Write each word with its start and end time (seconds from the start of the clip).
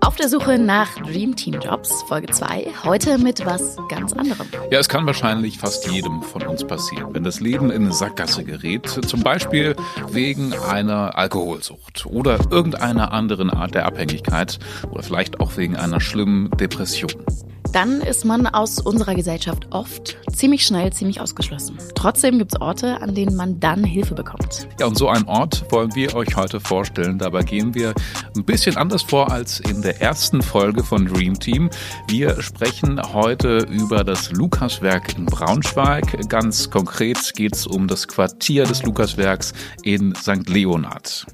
Auf 0.00 0.16
der 0.16 0.28
Suche 0.28 0.58
nach 0.58 0.94
Dream 0.94 1.34
Team 1.34 1.54
Jobs, 1.60 2.04
Folge 2.04 2.28
2, 2.32 2.66
heute 2.84 3.18
mit 3.18 3.44
was 3.44 3.76
ganz 3.88 4.12
anderem. 4.12 4.46
Ja, 4.70 4.78
es 4.78 4.88
kann 4.88 5.06
wahrscheinlich 5.06 5.58
fast 5.58 5.90
jedem 5.90 6.22
von 6.22 6.42
uns 6.42 6.62
passieren, 6.62 7.12
wenn 7.14 7.24
das 7.24 7.40
Leben 7.40 7.70
in 7.72 7.82
eine 7.82 7.92
Sackgasse 7.92 8.44
gerät, 8.44 8.86
zum 8.86 9.24
Beispiel 9.24 9.74
wegen 10.10 10.52
einer 10.52 11.18
Alkoholsucht 11.18 12.06
oder 12.06 12.38
irgendeiner 12.50 13.12
anderen 13.12 13.50
Art 13.50 13.74
der 13.74 13.86
Abhängigkeit 13.86 14.60
oder 14.90 15.02
vielleicht 15.02 15.40
auch 15.40 15.56
wegen 15.56 15.74
einer 15.74 16.00
schlimmen 16.00 16.48
Depression 16.50 17.10
dann 17.74 18.00
ist 18.00 18.24
man 18.24 18.46
aus 18.46 18.78
unserer 18.78 19.14
Gesellschaft 19.16 19.66
oft 19.70 20.16
ziemlich 20.32 20.64
schnell 20.64 20.92
ziemlich 20.92 21.20
ausgeschlossen. 21.20 21.76
Trotzdem 21.96 22.38
gibt 22.38 22.54
es 22.54 22.60
Orte, 22.60 23.00
an 23.02 23.14
denen 23.14 23.34
man 23.34 23.58
dann 23.58 23.82
Hilfe 23.82 24.14
bekommt. 24.14 24.68
Ja, 24.78 24.86
und 24.86 24.96
so 24.96 25.08
einen 25.08 25.26
Ort 25.26 25.64
wollen 25.70 25.92
wir 25.94 26.14
euch 26.14 26.36
heute 26.36 26.60
vorstellen. 26.60 27.18
Dabei 27.18 27.42
gehen 27.42 27.74
wir 27.74 27.92
ein 28.36 28.44
bisschen 28.44 28.76
anders 28.76 29.02
vor 29.02 29.32
als 29.32 29.58
in 29.58 29.82
der 29.82 30.00
ersten 30.00 30.40
Folge 30.40 30.84
von 30.84 31.06
Dream 31.06 31.38
Team. 31.38 31.68
Wir 32.06 32.40
sprechen 32.42 33.00
heute 33.12 33.58
über 33.68 34.04
das 34.04 34.30
Lukaswerk 34.30 35.18
in 35.18 35.26
Braunschweig. 35.26 36.28
Ganz 36.28 36.70
konkret 36.70 37.34
geht 37.34 37.56
es 37.56 37.66
um 37.66 37.88
das 37.88 38.06
Quartier 38.06 38.64
des 38.64 38.84
Lukaswerks 38.84 39.52
in 39.82 40.14
St. 40.14 40.48
Leonhard. 40.48 41.26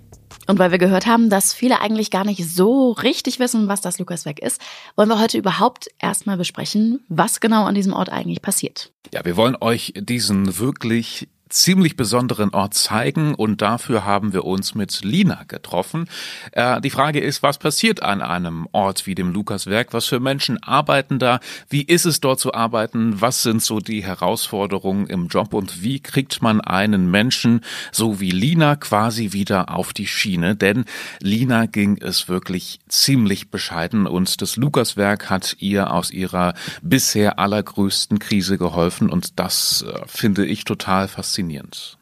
Und 0.47 0.59
weil 0.59 0.71
wir 0.71 0.79
gehört 0.79 1.07
haben, 1.07 1.31
dass 1.31 1.53
viele 1.53 1.81
eigentlich 1.81 2.11
gar 2.11 2.25
nicht 2.25 2.49
so 2.49 2.93
richtig 2.93 3.39
wissen, 3.39 3.69
was 3.69 3.81
das 3.81 3.99
Lukaswerk 3.99 4.41
ist, 4.41 4.61
wollen 4.97 5.09
wir 5.09 5.21
heute 5.21 5.39
überhaupt 5.39 5.89
erstmal 5.99 6.37
besprechen, 6.37 7.05
was 7.09 7.41
genau 7.41 7.65
an 7.65 7.75
diesem 7.75 7.93
Ort 7.93 8.11
eigentlich 8.11 8.43
passiert. 8.43 8.93
Ja, 9.13 9.25
wir 9.25 9.37
wollen 9.37 9.57
euch 9.61 9.93
diesen 9.97 10.59
wirklich 10.59 11.29
ziemlich 11.51 11.97
besonderen 11.97 12.51
Ort 12.51 12.75
zeigen 12.75 13.35
und 13.35 13.61
dafür 13.61 14.05
haben 14.05 14.33
wir 14.33 14.45
uns 14.45 14.75
mit 14.75 15.03
Lina 15.03 15.43
getroffen. 15.49 16.09
Äh, 16.53 16.81
die 16.81 16.91
Frage 16.91 17.21
ist, 17.21 17.43
was 17.43 17.59
passiert 17.59 18.03
an 18.03 18.23
einem 18.23 18.69
Ort 18.73 19.07
wie 19.07 19.15
dem 19.15 19.33
Lukaswerk? 19.33 19.93
Was 19.93 20.07
für 20.07 20.21
Menschen 20.21 20.63
arbeiten 20.63 21.19
da? 21.19 21.41
Wie 21.69 21.83
ist 21.83 22.07
es 22.07 22.21
dort 22.21 22.41
zu 22.41 22.55
arbeiten? 22.55 23.21
Was 23.21 23.43
sind 23.43 23.63
so 23.63 23.81
die 23.81 24.03
Herausforderungen 24.03 25.07
im 25.07 25.27
Job 25.27 25.53
und 25.53 25.83
wie 25.83 26.01
kriegt 26.01 26.41
man 26.41 26.61
einen 26.61 27.11
Menschen 27.11 27.61
so 27.93 28.21
wie 28.21 28.31
Lina 28.31 28.77
quasi 28.77 29.33
wieder 29.33 29.75
auf 29.75 29.93
die 29.93 30.07
Schiene? 30.07 30.55
Denn 30.55 30.85
Lina 31.21 31.67
ging 31.67 31.99
es 32.01 32.29
wirklich 32.29 32.79
ziemlich 32.89 33.51
bescheiden 33.51 34.07
und 34.07 34.41
das 34.41 34.57
Lukaswerk 34.57 35.29
hat 35.29 35.57
ihr 35.59 35.93
aus 35.93 36.13
ihrer 36.13 36.55
bisher 36.83 37.39
allergrößten 37.39 38.21
Krise 38.21 38.57
geholfen 38.57 39.11
und 39.11 39.39
das 39.41 39.83
äh, 39.83 40.01
finde 40.07 40.47
ich 40.47 40.65
total 40.65 41.09
faszinierend 41.09 41.40
faszinierend. 41.41 41.97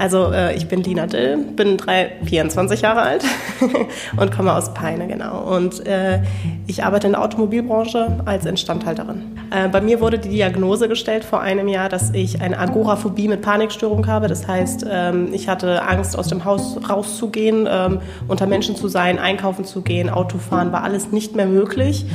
Also 0.00 0.32
äh, 0.32 0.56
ich 0.56 0.66
bin 0.66 0.82
Lina 0.82 1.06
Dill, 1.06 1.36
bin 1.36 1.76
drei, 1.76 2.12
24 2.24 2.80
Jahre 2.80 3.02
alt 3.02 3.22
und 4.16 4.32
komme 4.32 4.54
aus 4.54 4.72
Peine, 4.72 5.06
genau. 5.06 5.42
Und 5.42 5.86
äh, 5.86 6.22
ich 6.66 6.82
arbeite 6.84 7.06
in 7.06 7.12
der 7.12 7.22
Automobilbranche 7.22 8.20
als 8.24 8.46
Instandhalterin. 8.46 9.38
Äh, 9.50 9.68
bei 9.68 9.82
mir 9.82 10.00
wurde 10.00 10.18
die 10.18 10.30
Diagnose 10.30 10.88
gestellt 10.88 11.22
vor 11.22 11.42
einem 11.42 11.68
Jahr, 11.68 11.90
dass 11.90 12.14
ich 12.14 12.40
eine 12.40 12.58
Agoraphobie 12.58 13.28
mit 13.28 13.42
Panikstörung 13.42 14.06
habe. 14.06 14.26
Das 14.26 14.48
heißt, 14.48 14.86
ähm, 14.90 15.34
ich 15.34 15.48
hatte 15.48 15.82
Angst, 15.82 16.18
aus 16.18 16.28
dem 16.28 16.46
Haus 16.46 16.78
rauszugehen, 16.88 17.68
ähm, 17.70 18.00
unter 18.26 18.46
Menschen 18.46 18.76
zu 18.76 18.88
sein, 18.88 19.18
einkaufen 19.18 19.66
zu 19.66 19.82
gehen, 19.82 20.08
Autofahren, 20.08 20.72
war 20.72 20.82
alles 20.82 21.12
nicht 21.12 21.36
mehr 21.36 21.46
möglich. 21.46 22.06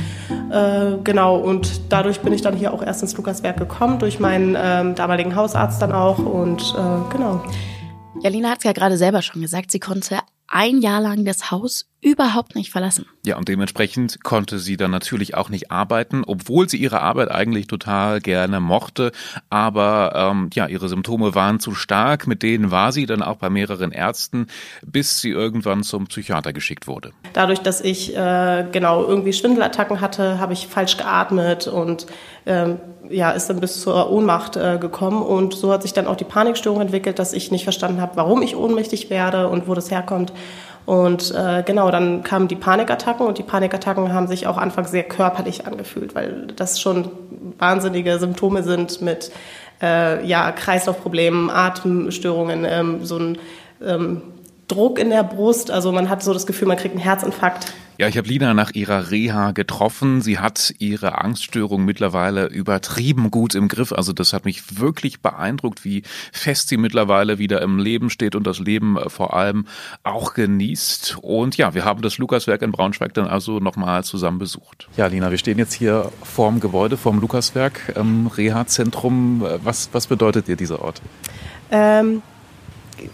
Äh, 0.50 0.96
genau, 1.04 1.36
und 1.36 1.92
dadurch 1.92 2.18
bin 2.18 2.32
ich 2.32 2.42
dann 2.42 2.56
hier 2.56 2.74
auch 2.74 2.82
erst 2.82 3.02
ins 3.02 3.16
Lukaswerk 3.16 3.58
gekommen, 3.58 4.00
durch 4.00 4.18
meinen 4.18 4.56
ähm, 4.60 4.96
damaligen 4.96 5.36
Hausarzt 5.36 5.80
dann 5.80 5.92
auch 5.92 6.18
und 6.18 6.74
äh, 6.76 7.12
genau. 7.12 7.42
Jalina 8.26 8.50
hat 8.50 8.58
es 8.58 8.64
ja 8.64 8.72
gerade 8.72 8.96
selber 8.96 9.22
schon 9.22 9.40
gesagt, 9.40 9.70
sie 9.70 9.78
konnte 9.78 10.18
ein 10.48 10.80
Jahr 10.80 11.00
lang 11.00 11.24
das 11.24 11.52
Haus 11.52 11.86
überhaupt 12.06 12.54
nicht 12.54 12.70
verlassen. 12.70 13.04
Ja, 13.24 13.36
und 13.36 13.48
dementsprechend 13.48 14.22
konnte 14.22 14.60
sie 14.60 14.76
dann 14.76 14.92
natürlich 14.92 15.34
auch 15.34 15.48
nicht 15.48 15.72
arbeiten, 15.72 16.22
obwohl 16.24 16.68
sie 16.68 16.76
ihre 16.76 17.00
Arbeit 17.00 17.32
eigentlich 17.32 17.66
total 17.66 18.20
gerne 18.20 18.60
mochte. 18.60 19.10
Aber 19.50 20.12
ähm, 20.14 20.48
ja, 20.54 20.68
ihre 20.68 20.88
Symptome 20.88 21.34
waren 21.34 21.58
zu 21.58 21.74
stark. 21.74 22.28
Mit 22.28 22.44
denen 22.44 22.70
war 22.70 22.92
sie 22.92 23.06
dann 23.06 23.22
auch 23.22 23.38
bei 23.38 23.50
mehreren 23.50 23.90
Ärzten, 23.90 24.46
bis 24.86 25.20
sie 25.20 25.30
irgendwann 25.30 25.82
zum 25.82 26.06
Psychiater 26.06 26.52
geschickt 26.52 26.86
wurde. 26.86 27.10
Dadurch, 27.32 27.58
dass 27.58 27.80
ich 27.80 28.16
äh, 28.16 28.66
genau 28.70 29.04
irgendwie 29.04 29.32
Schwindelattacken 29.32 30.00
hatte, 30.00 30.38
habe 30.38 30.52
ich 30.52 30.68
falsch 30.68 30.96
geatmet 30.98 31.66
und 31.66 32.06
ähm, 32.46 32.78
ja, 33.10 33.30
ist 33.32 33.48
dann 33.48 33.60
bis 33.60 33.80
zur 33.80 34.10
Ohnmacht 34.10 34.56
äh, 34.56 34.78
gekommen. 34.78 35.22
Und 35.22 35.54
so 35.54 35.72
hat 35.72 35.82
sich 35.82 35.92
dann 35.92 36.06
auch 36.06 36.16
die 36.16 36.24
Panikstörung 36.24 36.80
entwickelt, 36.80 37.18
dass 37.18 37.32
ich 37.32 37.50
nicht 37.50 37.64
verstanden 37.64 38.00
habe, 38.00 38.16
warum 38.16 38.42
ich 38.42 38.54
ohnmächtig 38.54 39.10
werde 39.10 39.48
und 39.48 39.66
wo 39.66 39.74
das 39.74 39.90
herkommt. 39.90 40.32
Und 40.86 41.34
äh, 41.34 41.64
genau, 41.64 41.90
dann 41.90 42.22
kamen 42.22 42.46
die 42.46 42.54
Panikattacken 42.54 43.26
und 43.26 43.38
die 43.38 43.42
Panikattacken 43.42 44.12
haben 44.12 44.28
sich 44.28 44.46
auch 44.46 44.56
anfangs 44.56 44.92
sehr 44.92 45.02
körperlich 45.02 45.66
angefühlt, 45.66 46.14
weil 46.14 46.46
das 46.54 46.80
schon 46.80 47.10
wahnsinnige 47.58 48.18
Symptome 48.18 48.62
sind 48.62 49.02
mit 49.02 49.32
äh, 49.82 50.24
ja, 50.24 50.52
Kreislaufproblemen, 50.52 51.50
Atemstörungen, 51.50 52.64
ähm, 52.64 53.04
so 53.04 53.18
ein 53.18 53.38
ähm, 53.84 54.22
Druck 54.68 54.98
in 54.98 55.10
der 55.10 55.24
Brust. 55.24 55.70
Also 55.70 55.92
man 55.92 56.08
hat 56.08 56.22
so 56.22 56.32
das 56.32 56.46
Gefühl, 56.46 56.68
man 56.68 56.76
kriegt 56.76 56.94
einen 56.94 57.02
Herzinfarkt. 57.02 57.72
Ja, 57.98 58.08
ich 58.08 58.18
habe 58.18 58.28
Lina 58.28 58.52
nach 58.52 58.72
ihrer 58.72 59.10
Reha 59.10 59.52
getroffen. 59.52 60.20
Sie 60.20 60.38
hat 60.38 60.74
ihre 60.78 61.18
Angststörung 61.18 61.82
mittlerweile 61.86 62.46
übertrieben 62.46 63.30
gut 63.30 63.54
im 63.54 63.68
Griff. 63.68 63.90
Also 63.92 64.12
das 64.12 64.34
hat 64.34 64.44
mich 64.44 64.78
wirklich 64.78 65.22
beeindruckt, 65.22 65.82
wie 65.82 66.02
fest 66.30 66.68
sie 66.68 66.76
mittlerweile 66.76 67.38
wieder 67.38 67.62
im 67.62 67.78
Leben 67.78 68.10
steht 68.10 68.34
und 68.34 68.46
das 68.46 68.58
Leben 68.58 68.98
äh, 68.98 69.08
vor 69.08 69.32
allem 69.32 69.66
auch 70.02 70.34
genießt. 70.34 71.16
Und 71.22 71.56
ja, 71.56 71.72
wir 71.72 71.86
haben 71.86 72.02
das 72.02 72.18
Lukaswerk 72.18 72.60
in 72.60 72.70
Braunschweig 72.70 73.14
dann 73.14 73.28
also 73.28 73.60
nochmal 73.60 74.04
zusammen 74.04 74.38
besucht. 74.38 74.88
Ja, 74.98 75.06
Lina, 75.06 75.30
wir 75.30 75.38
stehen 75.38 75.56
jetzt 75.56 75.72
hier 75.72 76.12
vorm 76.22 76.60
Gebäude, 76.60 76.98
vorm 76.98 77.18
Lukaswerk, 77.18 77.94
ähm, 77.96 78.26
Reha-Zentrum. 78.26 79.42
Was, 79.64 79.88
was 79.92 80.06
bedeutet 80.06 80.48
dir 80.48 80.56
dieser 80.56 80.82
Ort? 80.82 81.00
Ähm, 81.70 82.20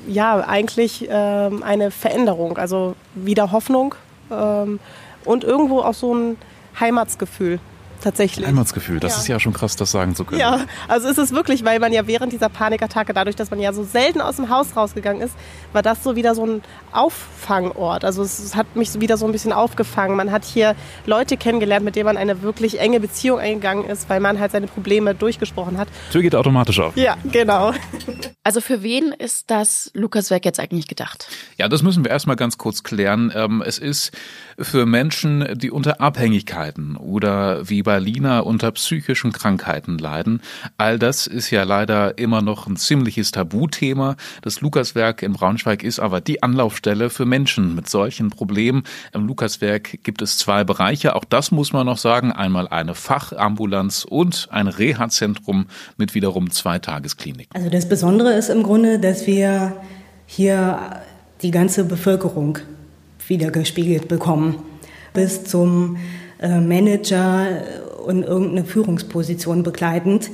ja, 0.06 0.40
eigentlich 0.46 1.08
ähm, 1.10 1.62
eine 1.62 1.90
Veränderung, 1.90 2.58
also 2.58 2.94
wieder 3.14 3.52
Hoffnung 3.52 3.94
ähm, 4.30 4.80
und 5.24 5.44
irgendwo 5.44 5.80
auch 5.80 5.94
so 5.94 6.14
ein 6.14 6.36
Heimatsgefühl 6.78 7.60
tatsächlich. 8.02 8.46
Heimatsgefühl, 8.46 9.00
das 9.00 9.12
ja. 9.12 9.18
ist 9.20 9.28
ja 9.28 9.40
schon 9.40 9.52
krass, 9.52 9.76
das 9.76 9.90
sagen 9.90 10.14
zu 10.14 10.24
können. 10.24 10.40
Ja, 10.40 10.60
also 10.88 11.08
ist 11.08 11.18
es 11.18 11.32
wirklich, 11.32 11.64
weil 11.64 11.78
man 11.80 11.92
ja 11.92 12.06
während 12.06 12.32
dieser 12.32 12.48
Panikattacke, 12.48 13.12
dadurch, 13.14 13.36
dass 13.36 13.50
man 13.50 13.60
ja 13.60 13.72
so 13.72 13.84
selten 13.84 14.20
aus 14.20 14.36
dem 14.36 14.48
Haus 14.48 14.76
rausgegangen 14.76 15.22
ist, 15.22 15.34
war 15.72 15.82
das 15.82 16.02
so 16.02 16.16
wieder 16.16 16.34
so 16.34 16.44
ein 16.44 16.62
Auffangort. 16.92 18.04
Also 18.04 18.22
es 18.22 18.54
hat 18.54 18.76
mich 18.76 19.00
wieder 19.00 19.16
so 19.16 19.26
ein 19.26 19.32
bisschen 19.32 19.52
aufgefangen. 19.52 20.16
Man 20.16 20.30
hat 20.30 20.44
hier 20.44 20.74
Leute 21.06 21.36
kennengelernt, 21.36 21.84
mit 21.84 21.96
denen 21.96 22.06
man 22.06 22.16
eine 22.16 22.42
wirklich 22.42 22.80
enge 22.80 23.00
Beziehung 23.00 23.38
eingegangen 23.38 23.86
ist, 23.86 24.08
weil 24.10 24.20
man 24.20 24.38
halt 24.38 24.52
seine 24.52 24.66
Probleme 24.66 25.14
durchgesprochen 25.14 25.78
hat. 25.78 25.88
Tür 26.10 26.22
geht 26.22 26.34
automatisch 26.34 26.80
auf. 26.80 26.96
Ja, 26.96 27.16
genau. 27.24 27.72
Also 28.44 28.60
für 28.60 28.82
wen 28.82 29.12
ist 29.12 29.50
das 29.50 29.90
Lukaswerk 29.94 30.44
jetzt 30.44 30.58
eigentlich 30.58 30.88
gedacht? 30.88 31.28
Ja, 31.58 31.68
das 31.68 31.82
müssen 31.82 32.04
wir 32.04 32.10
erstmal 32.10 32.36
ganz 32.36 32.58
kurz 32.58 32.82
klären. 32.82 33.32
Ähm, 33.34 33.62
es 33.64 33.78
ist 33.78 34.12
für 34.58 34.86
Menschen, 34.86 35.46
die 35.54 35.70
unter 35.70 36.00
Abhängigkeiten 36.00 36.96
oder 36.96 37.68
wie 37.68 37.82
bei 37.82 37.91
Lina 37.98 38.40
unter 38.40 38.70
psychischen 38.72 39.32
Krankheiten 39.32 39.98
leiden. 39.98 40.40
All 40.76 40.98
das 40.98 41.26
ist 41.26 41.50
ja 41.50 41.64
leider 41.64 42.18
immer 42.18 42.42
noch 42.42 42.66
ein 42.66 42.76
ziemliches 42.76 43.30
Tabuthema. 43.30 44.16
Das 44.42 44.60
Lukaswerk 44.60 45.22
in 45.22 45.32
Braunschweig 45.32 45.82
ist 45.82 46.00
aber 46.00 46.20
die 46.20 46.42
Anlaufstelle 46.42 47.10
für 47.10 47.26
Menschen 47.26 47.74
mit 47.74 47.88
solchen 47.88 48.30
Problemen. 48.30 48.82
Im 49.12 49.26
Lukaswerk 49.26 50.02
gibt 50.02 50.22
es 50.22 50.38
zwei 50.38 50.64
Bereiche. 50.64 51.16
Auch 51.16 51.24
das 51.24 51.50
muss 51.50 51.72
man 51.72 51.86
noch 51.86 51.98
sagen. 51.98 52.32
Einmal 52.32 52.68
eine 52.68 52.94
Fachambulanz 52.94 54.04
und 54.04 54.48
ein 54.50 54.68
Reha-Zentrum 54.68 55.66
mit 55.96 56.14
wiederum 56.14 56.50
zwei 56.50 56.78
Tageskliniken. 56.78 57.54
Also 57.54 57.70
das 57.70 57.88
Besondere 57.88 58.32
ist 58.34 58.48
im 58.48 58.62
Grunde, 58.62 58.98
dass 58.98 59.26
wir 59.26 59.76
hier 60.26 61.02
die 61.42 61.50
ganze 61.50 61.84
Bevölkerung 61.84 62.58
wieder 63.28 63.50
gespiegelt 63.50 64.08
bekommen. 64.08 64.56
Bis 65.12 65.44
zum 65.44 65.96
Manager 66.48 67.46
und 68.04 68.22
irgendeine 68.22 68.64
Führungsposition 68.64 69.62
begleitend. 69.62 70.30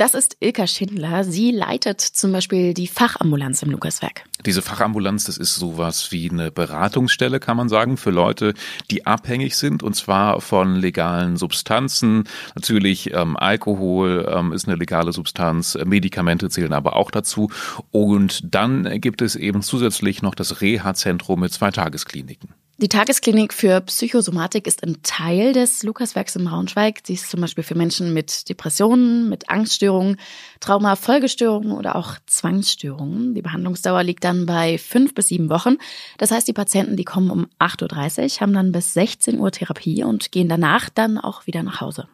Das 0.00 0.14
ist 0.14 0.38
Ilka 0.40 0.66
Schindler. 0.66 1.24
Sie 1.24 1.50
leitet 1.50 2.00
zum 2.00 2.32
Beispiel 2.32 2.72
die 2.72 2.86
Fachambulanz 2.86 3.62
im 3.62 3.70
Lukaswerk. 3.70 4.24
Diese 4.46 4.62
Fachambulanz, 4.62 5.24
das 5.24 5.36
ist 5.36 5.56
sowas 5.56 6.10
wie 6.10 6.30
eine 6.30 6.50
Beratungsstelle, 6.50 7.38
kann 7.38 7.58
man 7.58 7.68
sagen, 7.68 7.98
für 7.98 8.08
Leute, 8.08 8.54
die 8.90 9.04
abhängig 9.04 9.56
sind 9.56 9.82
und 9.82 9.94
zwar 9.94 10.40
von 10.40 10.74
legalen 10.74 11.36
Substanzen. 11.36 12.24
Natürlich 12.54 13.12
ähm, 13.12 13.36
Alkohol 13.36 14.26
ähm, 14.34 14.54
ist 14.54 14.66
eine 14.66 14.78
legale 14.78 15.12
Substanz, 15.12 15.76
Medikamente 15.84 16.48
zählen 16.48 16.72
aber 16.72 16.96
auch 16.96 17.10
dazu. 17.10 17.50
Und 17.90 18.54
dann 18.54 19.02
gibt 19.02 19.20
es 19.20 19.36
eben 19.36 19.60
zusätzlich 19.60 20.22
noch 20.22 20.34
das 20.34 20.62
Reha-Zentrum 20.62 21.40
mit 21.40 21.52
zwei 21.52 21.72
Tageskliniken. 21.72 22.54
Die 22.80 22.88
Tagesklinik 22.88 23.52
für 23.52 23.82
Psychosomatik 23.82 24.66
ist 24.66 24.82
ein 24.82 25.02
Teil 25.02 25.52
des 25.52 25.82
Lukaswerks 25.82 26.34
in 26.36 26.46
Braunschweig. 26.46 27.00
Sie 27.04 27.12
ist 27.12 27.30
zum 27.30 27.42
Beispiel 27.42 27.62
für 27.62 27.74
Menschen 27.74 28.14
mit 28.14 28.48
Depressionen, 28.48 29.28
mit 29.28 29.50
Angststörungen, 29.50 30.16
Trauma-Folgestörungen 30.60 31.72
oder 31.72 31.94
auch 31.94 32.14
Zwangsstörungen. 32.24 33.34
Die 33.34 33.42
Behandlungsdauer 33.42 34.02
liegt 34.02 34.24
dann 34.24 34.46
bei 34.46 34.78
fünf 34.78 35.12
bis 35.12 35.28
sieben 35.28 35.50
Wochen. 35.50 35.76
Das 36.16 36.30
heißt, 36.30 36.48
die 36.48 36.54
Patienten, 36.54 36.96
die 36.96 37.04
kommen 37.04 37.30
um 37.30 37.48
8.30 37.58 38.36
Uhr, 38.36 38.40
haben 38.40 38.54
dann 38.54 38.72
bis 38.72 38.94
16 38.94 39.38
Uhr 39.38 39.50
Therapie 39.52 40.02
und 40.02 40.32
gehen 40.32 40.48
danach 40.48 40.88
dann 40.88 41.18
auch 41.18 41.46
wieder 41.46 41.62
nach 41.62 41.82
Hause. 41.82 42.08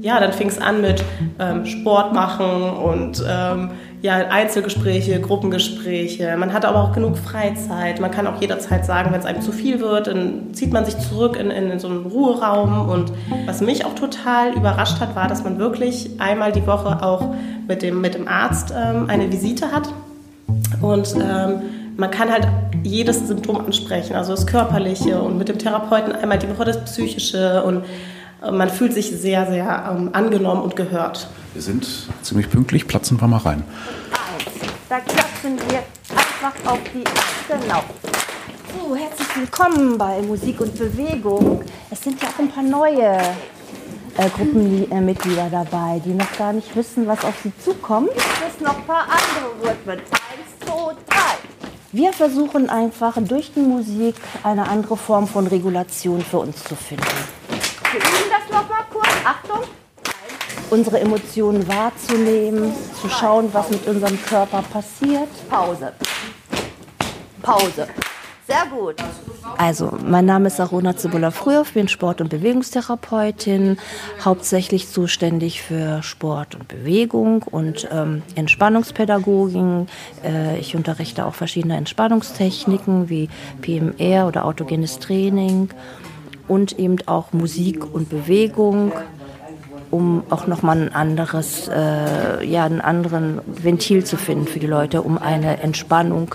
Ja, 0.00 0.18
dann 0.18 0.32
fing 0.32 0.48
es 0.48 0.58
an 0.58 0.80
mit 0.80 1.04
ähm, 1.38 1.64
Sport 1.64 2.12
machen 2.12 2.44
und 2.44 3.24
ähm, 3.26 3.70
ja, 4.04 4.16
Einzelgespräche, 4.16 5.18
Gruppengespräche. 5.18 6.36
Man 6.36 6.52
hat 6.52 6.66
aber 6.66 6.82
auch 6.82 6.92
genug 6.92 7.16
Freizeit. 7.16 8.00
Man 8.00 8.10
kann 8.10 8.26
auch 8.26 8.38
jederzeit 8.38 8.84
sagen, 8.84 9.10
wenn 9.12 9.20
es 9.20 9.24
einem 9.24 9.40
zu 9.40 9.50
viel 9.50 9.80
wird, 9.80 10.08
dann 10.08 10.52
zieht 10.52 10.74
man 10.74 10.84
sich 10.84 10.98
zurück 10.98 11.38
in, 11.40 11.50
in, 11.50 11.78
so 11.78 11.88
einen 11.88 12.04
Ruheraum. 12.04 12.90
Und 12.90 13.12
was 13.46 13.62
mich 13.62 13.86
auch 13.86 13.94
total 13.94 14.52
überrascht 14.52 15.00
hat, 15.00 15.16
war, 15.16 15.26
dass 15.26 15.42
man 15.42 15.58
wirklich 15.58 16.20
einmal 16.20 16.52
die 16.52 16.66
Woche 16.66 17.02
auch 17.02 17.34
mit 17.66 17.80
dem, 17.80 18.02
mit 18.02 18.12
dem 18.12 18.28
Arzt 18.28 18.74
ähm, 18.76 19.08
eine 19.08 19.32
Visite 19.32 19.72
hat. 19.72 19.88
Und 20.82 21.14
ähm, 21.14 21.62
man 21.96 22.10
kann 22.10 22.30
halt 22.30 22.46
jedes 22.82 23.26
Symptom 23.26 23.56
ansprechen, 23.64 24.16
also 24.16 24.32
das 24.32 24.46
Körperliche 24.46 25.18
und 25.18 25.38
mit 25.38 25.48
dem 25.48 25.58
Therapeuten 25.58 26.12
einmal 26.12 26.38
die 26.38 26.50
Woche 26.50 26.66
das 26.66 26.84
Psychische 26.84 27.64
und 27.64 27.84
äh, 28.46 28.50
man 28.50 28.68
fühlt 28.68 28.92
sich 28.92 29.12
sehr, 29.12 29.46
sehr 29.46 29.90
ähm, 29.90 30.10
angenommen 30.12 30.60
und 30.60 30.76
gehört. 30.76 31.26
Wir 31.54 31.62
sind 31.62 31.86
ziemlich 32.22 32.50
pünktlich, 32.50 32.88
platzen 32.88 33.20
wir 33.20 33.28
mal 33.28 33.36
rein. 33.36 33.62
Eins. 34.10 34.72
Da 34.88 34.98
klatschen 34.98 35.56
wir 35.70 35.84
einfach 36.10 36.72
auf 36.72 36.80
die 36.92 37.06
Eins. 37.06 37.62
Genau. 37.62 37.80
So, 38.76 38.96
herzlich 38.96 39.36
willkommen 39.36 39.96
bei 39.96 40.20
Musik 40.22 40.60
und 40.60 40.76
Bewegung. 40.76 41.62
Es 41.92 42.02
sind 42.02 42.20
ja 42.20 42.28
auch 42.28 42.40
ein 42.40 42.50
paar 42.50 42.64
neue 42.64 43.18
äh, 44.16 44.28
Gruppenmitglieder 44.36 45.48
dabei, 45.48 46.02
die 46.04 46.14
noch 46.14 46.36
gar 46.36 46.52
nicht 46.52 46.74
wissen, 46.74 47.06
was 47.06 47.24
auf 47.24 47.34
sie 47.44 47.52
zukommt. 47.64 48.10
Es 48.10 48.60
noch 48.60 48.76
ein 48.76 48.84
paar 48.84 49.02
andere 49.04 49.70
Rhythmen. 49.70 49.98
Eins, 50.00 50.66
zwei, 50.66 50.92
drei. 51.06 51.38
Wir 51.92 52.12
versuchen 52.12 52.68
einfach 52.68 53.16
durch 53.20 53.52
die 53.52 53.60
Musik 53.60 54.16
eine 54.42 54.68
andere 54.68 54.96
Form 54.96 55.28
von 55.28 55.46
Regulation 55.46 56.20
für 56.20 56.38
uns 56.38 56.64
zu 56.64 56.74
finden. 56.74 57.06
Wir 57.92 58.00
üben 58.00 58.28
das 58.28 58.50
noch 58.50 58.68
mal 58.68 58.82
kurz. 58.90 59.06
Achtung. 59.24 59.60
Unsere 60.70 61.00
Emotionen 61.00 61.66
wahrzunehmen, 61.68 62.72
zu 63.00 63.08
schauen, 63.08 63.48
was 63.52 63.70
mit 63.70 63.86
unserem 63.86 64.20
Körper 64.24 64.62
passiert. 64.62 65.28
Pause. 65.48 65.92
Pause. 67.42 67.86
Sehr 68.46 68.66
gut. 68.66 68.96
Also, 69.56 69.96
mein 70.04 70.26
Name 70.26 70.48
ist 70.48 70.56
Sarona 70.56 70.94
Zibulla-Frühoff, 70.94 71.72
bin 71.72 71.88
Sport- 71.88 72.20
und 72.20 72.28
Bewegungstherapeutin, 72.28 73.78
hauptsächlich 74.22 74.90
zuständig 74.90 75.62
für 75.62 76.02
Sport 76.02 76.54
und 76.54 76.68
Bewegung 76.68 77.42
und 77.42 77.88
ähm, 77.90 78.22
Entspannungspädagogik. 78.34 79.88
Äh, 80.22 80.58
ich 80.58 80.76
unterrichte 80.76 81.24
auch 81.24 81.34
verschiedene 81.34 81.76
Entspannungstechniken 81.78 83.08
wie 83.08 83.30
PMR 83.62 84.26
oder 84.26 84.44
autogenes 84.44 84.98
Training 84.98 85.70
und 86.46 86.78
eben 86.78 86.96
auch 87.06 87.32
Musik 87.32 87.94
und 87.94 88.10
Bewegung, 88.10 88.92
um 89.94 90.24
auch 90.28 90.48
nochmal 90.48 90.76
ein 90.76 90.92
anderes, 90.92 91.68
äh, 91.68 92.44
ja, 92.44 92.64
einen 92.64 92.80
anderen 92.80 93.40
Ventil 93.46 94.04
zu 94.04 94.16
finden 94.16 94.48
für 94.48 94.58
die 94.58 94.66
Leute, 94.66 95.02
um 95.02 95.18
eine 95.18 95.60
Entspannung 95.62 96.34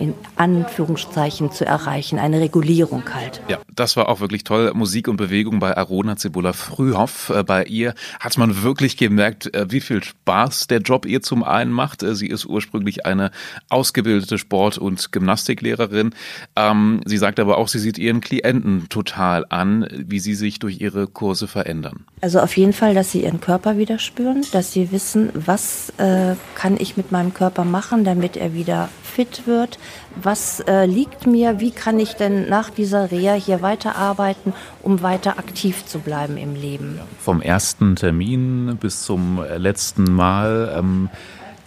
in 0.00 0.14
Anführungszeichen 0.36 1.52
zu 1.52 1.66
erreichen, 1.66 2.18
eine 2.18 2.40
Regulierung 2.40 3.02
halt. 3.14 3.42
Ja, 3.48 3.58
das 3.74 3.96
war 3.96 4.08
auch 4.08 4.20
wirklich 4.20 4.44
toll. 4.44 4.72
Musik 4.74 5.08
und 5.08 5.16
Bewegung 5.16 5.60
bei 5.60 5.76
Arona 5.76 6.16
Cebula 6.16 6.54
Frühhoff. 6.54 7.30
Äh, 7.30 7.44
bei 7.44 7.64
ihr 7.64 7.94
hat 8.18 8.38
man 8.38 8.62
wirklich 8.62 8.96
gemerkt, 8.96 9.54
äh, 9.54 9.70
wie 9.70 9.80
viel 9.80 10.02
Spaß 10.02 10.66
der 10.68 10.80
Job 10.80 11.04
ihr 11.04 11.20
zum 11.20 11.44
einen 11.44 11.70
macht. 11.70 12.02
Äh, 12.02 12.14
sie 12.14 12.28
ist 12.28 12.46
ursprünglich 12.46 13.04
eine 13.04 13.30
ausgebildete 13.68 14.38
Sport- 14.38 14.78
und 14.78 15.12
Gymnastiklehrerin. 15.12 16.14
Ähm, 16.56 17.02
sie 17.04 17.18
sagt 17.18 17.38
aber 17.38 17.58
auch, 17.58 17.68
sie 17.68 17.78
sieht 17.78 17.98
ihren 17.98 18.22
Klienten 18.22 18.88
total 18.88 19.44
an, 19.50 19.86
wie 19.92 20.18
sie 20.18 20.34
sich 20.34 20.58
durch 20.58 20.80
ihre 20.80 21.06
Kurse 21.06 21.46
verändern. 21.46 22.06
Also 22.22 22.40
auf 22.40 22.56
jeden 22.56 22.72
Fall, 22.72 22.94
dass 22.94 23.12
sie 23.12 23.22
ihren 23.24 23.40
Körper 23.40 23.76
wieder 23.76 23.98
spüren, 23.98 24.44
dass 24.52 24.72
sie 24.72 24.92
wissen, 24.92 25.30
was 25.34 25.92
äh, 25.98 26.34
kann 26.54 26.76
ich 26.78 26.96
mit 26.96 27.12
meinem 27.12 27.34
Körper 27.34 27.64
machen, 27.64 28.04
damit 28.04 28.36
er 28.36 28.54
wieder 28.54 28.88
fit 29.10 29.46
wird, 29.46 29.78
was 30.20 30.60
äh, 30.60 30.86
liegt 30.86 31.26
mir, 31.26 31.60
wie 31.60 31.70
kann 31.70 31.98
ich 31.98 32.14
denn 32.14 32.48
nach 32.48 32.70
dieser 32.70 33.10
Reha 33.10 33.34
hier 33.34 33.62
weiterarbeiten, 33.62 34.52
um 34.82 35.02
weiter 35.02 35.38
aktiv 35.38 35.84
zu 35.86 35.98
bleiben 35.98 36.36
im 36.36 36.54
Leben. 36.54 37.00
Vom 37.18 37.42
ersten 37.42 37.96
Termin 37.96 38.76
bis 38.80 39.02
zum 39.04 39.40
letzten 39.56 40.04
Mal. 40.04 40.74
Ähm 40.76 41.10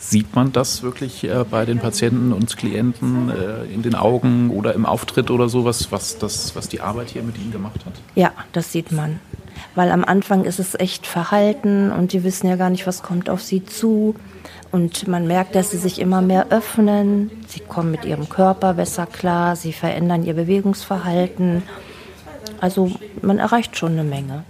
Sieht 0.06 0.36
man 0.36 0.52
das 0.52 0.84
wirklich 0.84 1.24
äh, 1.24 1.46
bei 1.50 1.64
den 1.66 1.80
Patienten 1.80 2.34
und 2.34 2.58
Klienten 2.58 3.30
äh, 3.30 3.64
in 3.74 3.84
den 3.84 3.96
Augen 3.96 4.50
oder 4.50 4.74
im 4.74 4.86
Auftritt 4.86 5.32
oder 5.32 5.48
sowas, 5.48 5.94
was, 5.94 6.18
das, 6.18 6.58
was 6.58 6.68
die 6.68 6.82
Arbeit 6.82 7.12
hier 7.12 7.24
mit 7.24 7.38
ihnen 7.38 7.54
gemacht 7.54 7.86
hat? 7.86 7.94
Ja, 8.14 8.34
das 8.52 8.74
sieht 8.74 8.92
man. 8.92 9.22
Weil 9.76 9.92
am 9.92 10.04
Anfang 10.04 10.44
ist 10.44 10.60
es 10.60 10.76
echt 10.76 11.08
verhalten 11.08 11.90
und 11.90 12.12
die 12.12 12.26
wissen 12.26 12.48
ja 12.48 12.58
gar 12.58 12.70
nicht, 12.70 12.86
was 12.86 13.02
kommt 13.02 13.30
auf 13.30 13.42
sie 13.42 13.64
zu. 13.64 14.16
Und 14.74 15.08
man 15.08 15.28
merkt, 15.28 15.54
dass 15.54 15.70
sie 15.70 15.78
sich 15.78 16.02
immer 16.02 16.24
mehr 16.24 16.48
öffnen. 16.50 17.30
Sie 17.48 17.60
kommen 17.60 17.92
mit 17.92 18.06
ihrem 18.06 18.28
Körper 18.28 18.74
besser 18.74 19.06
klar, 19.06 19.56
sie 19.56 19.72
verändern 19.72 20.26
ihr 20.26 20.34
Bewegungsverhalten. 20.34 21.62
Also 22.60 22.92
man 23.22 23.38
erreicht 23.38 23.78
schon 23.78 23.92
eine 23.92 24.04
Menge. 24.04 24.46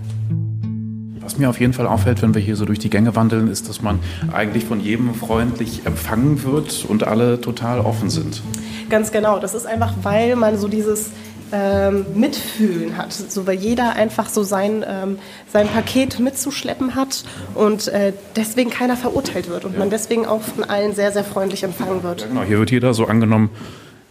Was 1.19 1.37
mir 1.37 1.49
auf 1.49 1.59
jeden 1.59 1.73
Fall 1.73 1.87
auffällt, 1.87 2.21
wenn 2.21 2.33
wir 2.33 2.41
hier 2.41 2.55
so 2.55 2.63
durch 2.63 2.79
die 2.79 2.89
Gänge 2.89 3.17
wandeln, 3.17 3.49
ist, 3.49 3.67
dass 3.67 3.81
man 3.81 3.99
eigentlich 4.31 4.63
von 4.63 4.79
jedem 4.79 5.13
freundlich 5.13 5.85
empfangen 5.85 6.41
wird 6.45 6.85
und 6.87 7.03
alle 7.03 7.41
total 7.41 7.81
offen 7.81 8.09
sind. 8.09 8.41
Ganz 8.89 9.11
genau. 9.11 9.39
Das 9.39 9.53
ist 9.53 9.65
einfach, 9.65 9.93
weil 10.03 10.37
man 10.37 10.57
so 10.57 10.69
dieses 10.69 11.11
ähm, 11.53 12.05
Mitfühlen 12.15 12.97
hat, 12.97 13.13
so 13.13 13.45
weil 13.45 13.55
jeder 13.55 13.93
einfach 13.93 14.27
so 14.27 14.41
sein, 14.41 14.83
ähm, 14.87 15.19
sein 15.51 15.67
Paket 15.67 16.19
mitzuschleppen 16.19 16.95
hat 16.95 17.23
und 17.53 17.87
äh, 17.89 18.11
deswegen 18.35 18.71
keiner 18.71 18.97
verurteilt 18.97 19.49
wird 19.49 19.63
und 19.63 19.73
ja. 19.73 19.79
man 19.79 19.91
deswegen 19.91 20.25
auch 20.25 20.41
von 20.41 20.63
allen 20.63 20.95
sehr, 20.95 21.11
sehr 21.11 21.23
freundlich 21.23 21.63
empfangen 21.63 22.01
wird. 22.01 22.21
Ja, 22.21 22.27
genau, 22.27 22.41
hier 22.41 22.57
wird 22.57 22.71
jeder 22.71 22.95
so 22.95 23.05
angenommen, 23.05 23.51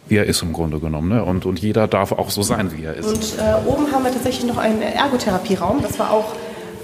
wie 0.06 0.16
er 0.16 0.26
ist 0.26 0.42
im 0.42 0.52
Grunde 0.52 0.78
genommen. 0.78 1.08
Ne? 1.08 1.24
Und, 1.24 1.44
und 1.44 1.58
jeder 1.58 1.88
darf 1.88 2.12
auch 2.12 2.30
so 2.30 2.42
sein, 2.42 2.70
wie 2.76 2.84
er 2.84 2.94
ist. 2.94 3.08
Und 3.08 3.44
äh, 3.44 3.68
oben 3.68 3.90
haben 3.90 4.04
wir 4.04 4.12
tatsächlich 4.12 4.46
noch 4.46 4.58
einen 4.58 4.80
Ergotherapieraum. 4.80 5.82
Das 5.82 5.98
war 5.98 6.12
auch 6.12 6.34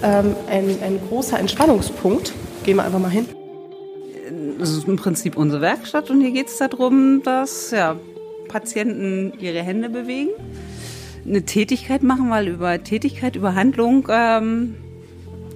ähm, 0.03 0.35
ein, 0.49 0.77
ein 0.83 0.99
großer 1.07 1.39
Entspannungspunkt. 1.39 2.33
Gehen 2.63 2.75
wir 2.77 2.83
einfach 2.83 2.99
mal 2.99 3.11
hin. 3.11 3.27
Das 4.59 4.71
ist 4.71 4.87
im 4.89 4.97
Prinzip 4.97 5.37
unsere 5.37 5.61
Werkstatt 5.61 6.09
und 6.09 6.19
hier 6.19 6.31
geht 6.31 6.47
es 6.47 6.57
darum, 6.57 7.21
dass 7.23 7.71
ja, 7.71 7.95
Patienten 8.49 9.31
ihre 9.39 9.63
Hände 9.63 9.89
bewegen, 9.89 10.31
eine 11.25 11.43
Tätigkeit 11.43 12.03
machen, 12.03 12.29
weil 12.29 12.49
über 12.49 12.83
Tätigkeit, 12.83 13.37
über 13.37 13.55
Handlung 13.55 14.09
ähm, 14.11 14.75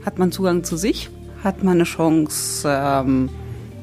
hat 0.06 0.18
man 0.18 0.32
Zugang 0.32 0.64
zu 0.64 0.78
sich, 0.78 1.10
hat 1.44 1.64
man 1.64 1.76
eine 1.76 1.84
Chance, 1.84 2.66
ähm, 2.66 3.30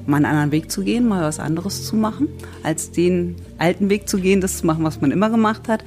mal 0.07 0.17
einen 0.17 0.27
anderen 0.27 0.53
Weg 0.53 0.71
zu 0.71 0.83
gehen, 0.83 1.07
mal 1.07 1.23
was 1.23 1.39
anderes 1.39 1.85
zu 1.85 1.97
machen, 1.97 2.29
als 2.63 2.91
den 2.91 3.37
alten 3.59 3.91
Weg 3.91 4.09
zu 4.09 4.19
gehen, 4.19 4.41
das 4.41 4.59
zu 4.59 4.67
machen, 4.67 4.85
was 4.85 5.01
man 5.01 5.11
immer 5.11 5.31
gemacht 5.31 5.69
hat. 5.69 5.85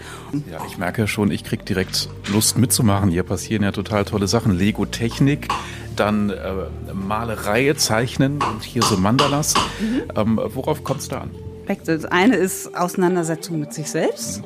Ja, 0.51 0.59
ich 0.67 0.77
merke 0.77 1.07
schon, 1.07 1.31
ich 1.31 1.43
kriege 1.43 1.63
direkt 1.63 2.09
Lust 2.31 2.57
mitzumachen. 2.57 3.09
Hier 3.09 3.23
passieren 3.23 3.63
ja 3.63 3.71
total 3.71 4.05
tolle 4.05 4.27
Sachen. 4.27 4.57
Lego-Technik, 4.57 5.47
dann 5.95 6.29
äh, 6.29 6.93
Malerei, 6.93 7.73
Zeichnen 7.73 8.39
und 8.41 8.63
hier 8.63 8.83
so 8.83 8.97
Mandalas. 8.97 9.55
Mhm. 9.79 10.01
Ähm, 10.15 10.39
worauf 10.53 10.83
kommt 10.83 11.01
es 11.01 11.07
da 11.07 11.21
an? 11.21 11.31
Aspekte. 11.63 11.95
Das 11.97 12.05
eine 12.05 12.35
ist 12.35 12.75
Auseinandersetzung 12.75 13.59
mit 13.59 13.73
sich 13.73 13.89
selbst, 13.89 14.41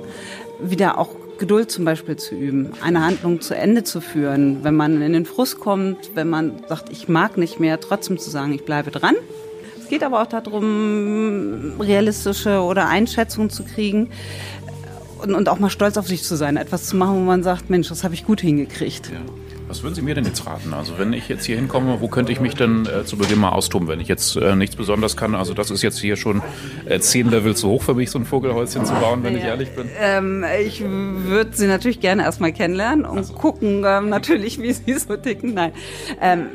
wieder 0.59 1.00
auch 1.00 1.09
Geduld 1.39 1.69
zum 1.71 1.86
Beispiel 1.86 2.15
zu 2.15 2.36
üben, 2.36 2.71
eine 2.81 3.03
Handlung 3.03 3.41
zu 3.41 3.55
Ende 3.55 3.83
zu 3.83 4.01
führen, 4.01 4.63
wenn 4.63 4.75
man 4.75 5.01
in 5.01 5.13
den 5.13 5.25
Frust 5.25 5.59
kommt, 5.59 6.15
wenn 6.15 6.29
man 6.29 6.63
sagt, 6.67 6.89
ich 6.91 7.07
mag 7.07 7.38
nicht 7.38 7.59
mehr, 7.59 7.79
trotzdem 7.79 8.17
zu 8.17 8.29
sagen, 8.29 8.53
ich 8.53 8.65
bleibe 8.65 8.91
dran. 8.91 9.15
Es 9.79 9.88
geht 9.88 10.03
aber 10.03 10.21
auch 10.21 10.27
darum, 10.27 11.79
realistische 11.79 12.59
oder 12.62 12.88
Einschätzungen 12.88 13.50
zu 13.50 13.63
kriegen 13.63 14.09
und, 15.24 15.33
und 15.33 15.50
auch 15.50 15.59
mal 15.59 15.69
stolz 15.69 15.97
auf 15.97 16.07
sich 16.07 16.24
zu 16.24 16.36
sein, 16.36 16.57
etwas 16.57 16.86
zu 16.86 16.97
machen, 16.97 17.15
wo 17.15 17.21
man 17.21 17.43
sagt, 17.43 17.69
Mensch, 17.69 17.89
das 17.89 18.03
habe 18.03 18.13
ich 18.13 18.25
gut 18.25 18.41
hingekriegt. 18.41 19.07
Ja. 19.07 19.19
Was 19.67 19.83
würden 19.83 19.95
Sie 19.95 20.01
mir 20.01 20.15
denn 20.15 20.24
jetzt 20.24 20.45
raten? 20.45 20.74
Also 20.74 20.97
wenn 20.97 21.12
ich 21.12 21.27
jetzt 21.27 21.43
hier 21.45 21.57
hinkomme, 21.57 22.00
wo 22.00 22.07
könnte 22.07 22.31
ich 22.31 22.39
mich 22.39 22.55
denn 22.55 22.86
äh, 22.86 23.03
zu 23.03 23.17
Beginn 23.17 23.39
mal 23.39 23.50
austoben, 23.50 23.89
wenn 23.89 24.00
ich 24.00 24.07
jetzt 24.07 24.38
äh, 24.38 24.55
nichts 24.55 24.77
besonders 24.77 25.17
kann? 25.17 25.36
Also 25.36 25.53
das 25.53 25.71
ist 25.71 25.81
jetzt 25.81 26.00
hier 26.00 26.15
schon 26.15 26.41
äh, 26.86 27.00
zehn 27.00 27.29
Level 27.29 27.53
zu 27.53 27.67
hoch 27.67 27.83
für 27.83 27.93
mich, 27.93 28.09
so 28.09 28.17
ein 28.17 28.25
Vogelhäuschen 28.25 28.86
zu 28.86 28.93
bauen, 28.93 29.24
wenn 29.24 29.33
ja. 29.33 29.39
ich 29.39 29.45
ehrlich 29.45 29.69
bin. 29.75 29.89
Ähm, 30.00 30.45
ich 30.65 30.81
würde 30.86 31.51
Sie 31.53 31.67
natürlich 31.67 32.00
gerne 32.00 32.24
erstmal 32.24 32.53
kennenlernen 32.53 33.03
und 33.03 33.25
so. 33.25 33.33
gucken 33.33 33.83
ähm, 33.86 34.07
natürlich, 34.07 34.62
wie 34.62 34.71
Sie 34.71 34.93
so 34.93 35.17
ticken. 35.17 35.53
Nein, 35.53 35.74
ähm, 36.21 36.45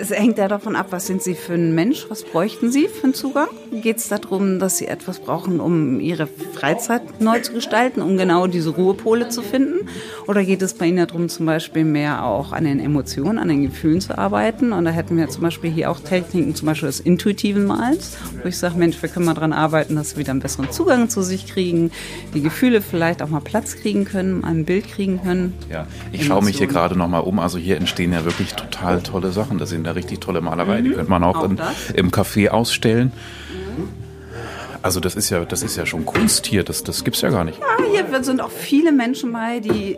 es 0.00 0.10
hängt 0.10 0.38
ja 0.38 0.48
davon 0.48 0.74
ab, 0.74 0.86
was 0.90 1.06
sind 1.06 1.22
Sie 1.22 1.34
für 1.34 1.54
ein 1.54 1.74
Mensch, 1.74 2.06
was 2.08 2.24
bräuchten 2.24 2.72
Sie 2.72 2.88
für 2.88 3.04
einen 3.04 3.14
Zugang? 3.14 3.48
Geht 3.82 3.98
es 3.98 4.08
darum, 4.08 4.58
dass 4.58 4.78
Sie 4.78 4.86
etwas 4.86 5.18
brauchen, 5.18 5.60
um 5.60 6.00
Ihre 6.00 6.26
Freizeit 6.26 7.20
neu 7.20 7.40
zu 7.40 7.52
gestalten, 7.52 8.00
um 8.00 8.16
genau 8.16 8.46
diese 8.46 8.70
Ruhepole 8.70 9.28
zu 9.28 9.42
finden? 9.42 9.88
Oder 10.26 10.42
geht 10.44 10.62
es 10.62 10.74
bei 10.74 10.86
Ihnen 10.86 11.06
darum, 11.06 11.28
zum 11.28 11.44
Beispiel 11.46 11.84
mehr 11.84 12.24
auch 12.24 12.52
an 12.52 12.61
den 12.64 12.80
Emotionen, 12.80 13.38
an 13.38 13.48
den 13.48 13.62
Gefühlen 13.62 14.00
zu 14.00 14.16
arbeiten? 14.16 14.72
Und 14.72 14.84
da 14.84 14.90
hätten 14.90 15.16
wir 15.16 15.28
zum 15.28 15.42
Beispiel 15.42 15.70
hier 15.70 15.90
auch 15.90 16.00
Techniken, 16.00 16.54
zum 16.54 16.66
Beispiel 16.66 16.88
des 16.88 17.00
intuitiven 17.00 17.64
Mals, 17.66 18.16
wo 18.42 18.48
ich 18.48 18.58
sage, 18.58 18.76
Mensch, 18.78 19.00
wir 19.00 19.08
können 19.08 19.26
mal 19.26 19.34
daran 19.34 19.52
arbeiten, 19.52 19.96
dass 19.96 20.10
Sie 20.10 20.16
wieder 20.16 20.30
einen 20.30 20.40
besseren 20.40 20.70
Zugang 20.70 21.08
zu 21.08 21.22
sich 21.22 21.46
kriegen, 21.46 21.90
die 22.34 22.42
Gefühle 22.42 22.80
vielleicht 22.80 23.22
auch 23.22 23.28
mal 23.28 23.40
Platz 23.40 23.76
kriegen 23.76 24.04
können, 24.04 24.44
ein 24.44 24.64
Bild 24.64 24.88
kriegen 24.88 25.22
können. 25.22 25.54
Ja, 25.70 25.86
ich 26.12 26.24
schaue 26.24 26.44
mich 26.44 26.58
hier 26.58 26.66
gerade 26.66 26.96
noch 26.96 27.08
mal 27.08 27.20
um. 27.20 27.38
Also 27.38 27.58
hier 27.58 27.76
entstehen 27.76 28.12
ja 28.12 28.24
wirklich 28.24 28.54
total 28.54 29.02
tolle 29.02 29.32
Sachen. 29.32 29.58
Das 29.58 29.70
sind 29.70 29.84
da 29.84 29.92
richtig 29.92 30.20
tolle 30.20 30.40
Malerei. 30.40 30.80
Mhm. 30.80 30.84
Die 30.84 30.90
könnte 30.90 31.10
man 31.10 31.24
auch, 31.24 31.36
auch 31.36 31.44
in, 31.44 31.58
im 31.94 32.10
Café 32.10 32.48
ausstellen. 32.48 33.12
Also 34.82 34.98
das 34.98 35.14
ist 35.14 35.30
ja, 35.30 35.44
das 35.44 35.62
ist 35.62 35.76
ja 35.76 35.86
schon 35.86 36.04
Kunst 36.04 36.46
hier, 36.46 36.64
das, 36.64 36.82
das 36.82 37.04
es 37.06 37.20
ja 37.20 37.30
gar 37.30 37.44
nicht. 37.44 37.60
Ja, 37.60 37.84
hier 38.10 38.24
sind 38.24 38.40
auch 38.40 38.50
viele 38.50 38.90
Menschen 38.90 39.30
bei, 39.30 39.60
die 39.60 39.96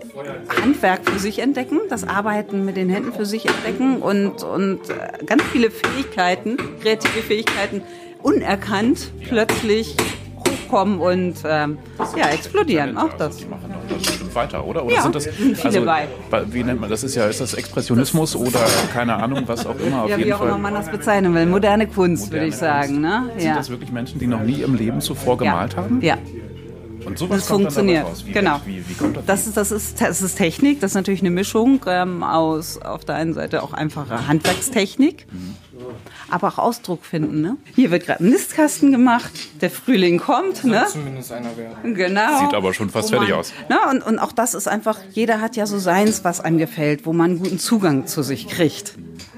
Handwerk 0.61 1.09
für 1.09 1.19
sich 1.19 1.39
entdecken, 1.39 1.81
das 1.89 2.07
Arbeiten 2.07 2.65
mit 2.65 2.77
den 2.77 2.91
Händen 2.91 3.13
für 3.13 3.25
sich 3.25 3.47
entdecken 3.47 4.03
und, 4.03 4.43
und 4.43 4.91
äh, 4.91 5.25
ganz 5.25 5.43
viele 5.45 5.71
Fähigkeiten, 5.71 6.59
kreative 6.83 7.23
Fähigkeiten 7.23 7.83
unerkannt 8.23 9.11
plötzlich 9.27 9.97
hochkommen 10.65 10.99
und 10.99 11.37
ähm, 11.47 11.79
ja, 12.17 12.29
explodieren. 12.29 12.97
Auch 12.97 13.13
das. 13.15 13.39
Die 13.39 13.47
machen 13.47 13.75
das 13.89 13.99
bestimmt 13.99 14.35
weiter, 14.35 14.65
oder? 14.65 14.85
Oder 14.85 14.95
ja, 14.95 15.03
sind 15.03 15.15
das 15.15 15.27
viele 15.27 15.65
also, 15.65 15.85
bei. 15.85 16.09
Wie 16.51 16.63
nennt 16.63 16.81
man 16.81 16.91
das? 16.91 17.05
Ist 17.05 17.15
ja 17.15 17.27
ist 17.27 17.41
das 17.41 17.55
Expressionismus 17.55 18.37
oder 18.37 18.61
keine 18.93 19.15
Ahnung, 19.17 19.45
was 19.47 19.67
auch 19.67 19.79
immer. 19.79 20.03
Auf 20.03 20.11
ja, 20.11 20.17
jeden 20.17 20.29
wie 20.29 20.35
auch 20.35 20.43
immer 20.43 20.59
man 20.59 20.75
das 20.75 20.91
bezeichnen 20.91 21.35
will. 21.35 21.47
Moderne 21.47 21.87
Kunst, 21.87 22.27
Moderne 22.27 22.43
würde 22.43 22.49
ich 22.49 22.57
sagen. 22.57 23.01
Ne? 23.01 23.31
Sind 23.37 23.49
ja. 23.49 23.57
das 23.57 23.71
wirklich 23.71 23.93
Menschen, 23.93 24.19
die 24.19 24.27
noch 24.27 24.43
nie 24.43 24.63
im 24.63 24.75
Leben 24.75 25.01
zuvor 25.01 25.39
gemalt 25.39 25.77
haben? 25.77 26.01
Ja. 26.01 26.19
Und 27.05 27.19
sowas 27.19 27.41
das 27.41 27.49
funktioniert. 27.49 28.07
Wie, 28.25 28.33
genau. 28.33 28.61
Wie, 28.65 28.89
wie 28.89 28.95
kommt 28.95 29.17
das? 29.17 29.27
Das 29.27 29.47
ist, 29.47 29.57
das, 29.57 29.71
ist, 29.71 30.01
das 30.01 30.23
ist 30.23 30.37
Technik. 30.37 30.81
Das 30.81 30.93
ist 30.93 30.97
natürlich 30.97 31.21
eine 31.21 31.31
Mischung 31.31 31.81
ähm, 31.87 32.23
aus 32.23 32.79
auf 32.79 33.05
der 33.05 33.17
einen 33.17 33.35
Seite 33.35 33.63
auch 33.63 33.73
einfache 33.73 34.27
Handwerkstechnik. 34.27 35.27
Mhm 35.31 35.57
aber 36.31 36.49
auch 36.49 36.59
Ausdruck 36.59 37.05
finden. 37.05 37.41
Ne? 37.41 37.57
Hier 37.75 37.91
wird 37.91 38.07
gerade 38.07 38.25
ein 38.25 38.31
Nistkasten 38.31 38.93
gemacht, 38.93 39.33
der 39.61 39.71
Frühling 39.71 40.19
kommt. 40.19 40.59
Soll 40.59 40.71
ne? 40.71 40.87
zumindest 40.89 41.33
einer 41.33 41.57
werden. 41.57 41.95
Genau. 41.95 42.41
Sieht 42.41 42.55
aber 42.55 42.75
schon 42.75 42.91
fast 42.91 43.11
man, 43.11 43.21
fertig 43.21 43.35
aus. 43.35 43.53
Ne? 43.69 43.77
Und, 43.91 44.03
und 44.05 44.19
auch 44.19 44.33
das 44.33 44.55
ist 44.55 44.69
einfach, 44.69 44.99
jeder 45.13 45.41
hat 45.41 45.57
ja 45.57 45.67
so 45.67 45.79
seins, 45.79 46.25
was 46.25 46.41
einem 46.41 46.59
gefällt, 46.59 47.07
wo 47.07 47.13
man 47.13 47.33
einen 47.33 47.39
guten 47.41 47.59
Zugang 47.59 48.07
zu 48.07 48.23
sich 48.23 48.49
kriegt. 48.49 48.95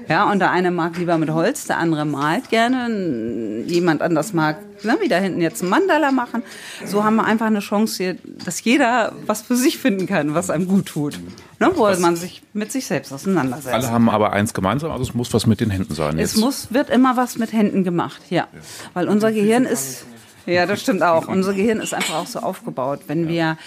Ja, 0.07 0.31
und 0.31 0.39
der 0.39 0.51
eine 0.51 0.71
mag 0.71 0.97
lieber 0.97 1.17
mit 1.17 1.29
Holz, 1.29 1.65
der 1.65 1.77
andere 1.77 2.05
malt 2.05 2.49
gerne, 2.49 3.63
jemand 3.65 4.01
anders 4.01 4.33
mag 4.33 4.57
ne, 4.83 4.97
wie 5.01 5.07
da 5.07 5.17
hinten 5.17 5.41
jetzt 5.41 5.63
ein 5.63 5.69
Mandala 5.69 6.11
machen. 6.11 6.43
So 6.85 7.03
haben 7.03 7.15
wir 7.15 7.25
einfach 7.25 7.47
eine 7.47 7.59
Chance 7.59 8.03
hier, 8.03 8.17
dass 8.45 8.63
jeder 8.63 9.13
was 9.25 9.41
für 9.41 9.55
sich 9.55 9.77
finden 9.77 10.07
kann, 10.07 10.33
was 10.33 10.49
einem 10.49 10.67
gut 10.67 10.87
tut. 10.87 11.19
Ne, 11.59 11.71
wo 11.75 11.83
was? 11.83 11.99
man 11.99 12.15
sich 12.15 12.43
mit 12.53 12.71
sich 12.71 12.85
selbst 12.85 13.11
auseinandersetzt. 13.11 13.73
Alle 13.73 13.89
haben 13.89 14.09
aber 14.09 14.33
eins 14.33 14.53
gemeinsam, 14.53 14.91
also 14.91 15.03
es 15.03 15.13
muss 15.13 15.33
was 15.33 15.45
mit 15.45 15.59
den 15.59 15.69
Händen 15.69 15.93
sein. 15.95 16.17
Jetzt. 16.17 16.35
Es 16.35 16.39
muss, 16.39 16.67
wird 16.71 16.89
immer 16.89 17.17
was 17.17 17.37
mit 17.37 17.53
Händen 17.53 17.83
gemacht, 17.83 18.21
ja. 18.29 18.47
ja. 18.51 18.59
Weil 18.93 19.07
unser 19.07 19.31
Gehirn 19.31 19.65
ist, 19.65 20.05
ja, 20.47 20.65
das 20.65 20.81
stimmt 20.81 21.03
auch. 21.03 21.27
Unser 21.27 21.53
Gehirn 21.53 21.79
ist 21.79 21.93
einfach 21.93 22.15
auch 22.15 22.27
so 22.27 22.39
aufgebaut. 22.39 23.01
Wenn 23.07 23.27
wir 23.27 23.57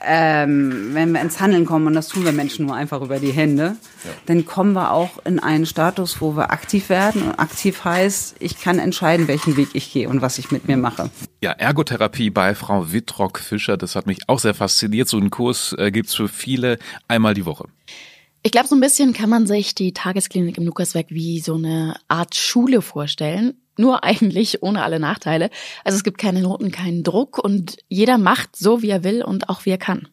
ähm, 0.00 0.90
wenn 0.94 1.12
wir 1.12 1.20
ins 1.20 1.40
Handeln 1.40 1.64
kommen, 1.64 1.86
und 1.86 1.94
das 1.94 2.08
tun 2.08 2.24
wir 2.24 2.32
Menschen 2.32 2.66
nur 2.66 2.76
einfach 2.76 3.02
über 3.02 3.18
die 3.18 3.32
Hände, 3.32 3.76
ja. 4.04 4.10
dann 4.26 4.44
kommen 4.44 4.72
wir 4.72 4.92
auch 4.92 5.24
in 5.24 5.38
einen 5.38 5.66
Status, 5.66 6.20
wo 6.20 6.36
wir 6.36 6.50
aktiv 6.50 6.88
werden. 6.88 7.22
Und 7.22 7.38
aktiv 7.38 7.84
heißt, 7.84 8.36
ich 8.38 8.60
kann 8.60 8.78
entscheiden, 8.78 9.28
welchen 9.28 9.56
Weg 9.56 9.70
ich 9.72 9.92
gehe 9.92 10.08
und 10.08 10.22
was 10.22 10.38
ich 10.38 10.50
mit 10.50 10.68
mir 10.68 10.76
mache. 10.76 11.10
Ja, 11.42 11.52
Ergotherapie 11.52 12.30
bei 12.30 12.54
Frau 12.54 12.92
Wittrock-Fischer, 12.92 13.76
das 13.76 13.96
hat 13.96 14.06
mich 14.06 14.28
auch 14.28 14.38
sehr 14.38 14.54
fasziniert. 14.54 15.08
So 15.08 15.16
einen 15.16 15.30
Kurs 15.30 15.74
äh, 15.78 15.90
gibt's 15.90 16.14
für 16.14 16.28
viele 16.28 16.78
einmal 17.08 17.34
die 17.34 17.46
Woche. 17.46 17.64
Ich 18.44 18.52
glaube, 18.52 18.68
so 18.68 18.76
ein 18.76 18.80
bisschen 18.80 19.12
kann 19.12 19.28
man 19.28 19.46
sich 19.46 19.74
die 19.74 19.92
Tagesklinik 19.92 20.58
im 20.58 20.64
Lukaswerk 20.64 21.06
wie 21.10 21.40
so 21.40 21.56
eine 21.56 21.96
Art 22.06 22.36
Schule 22.36 22.82
vorstellen. 22.82 23.54
Nur 23.78 24.04
eigentlich 24.08 24.62
ohne 24.62 24.82
alle 24.82 25.00
Nachteile. 25.00 25.48
Also 25.84 25.96
es 25.96 26.04
gibt 26.04 26.18
keine 26.18 26.42
Noten, 26.42 26.70
keinen 26.70 27.02
Druck 27.02 27.38
und 27.38 27.78
jeder 27.88 28.18
macht 28.18 28.56
so, 28.56 28.82
wie 28.82 28.90
er 28.90 29.04
will 29.04 29.22
und 29.22 29.48
auch 29.48 29.64
wie 29.64 29.70
er 29.70 29.78
kann. 29.78 30.08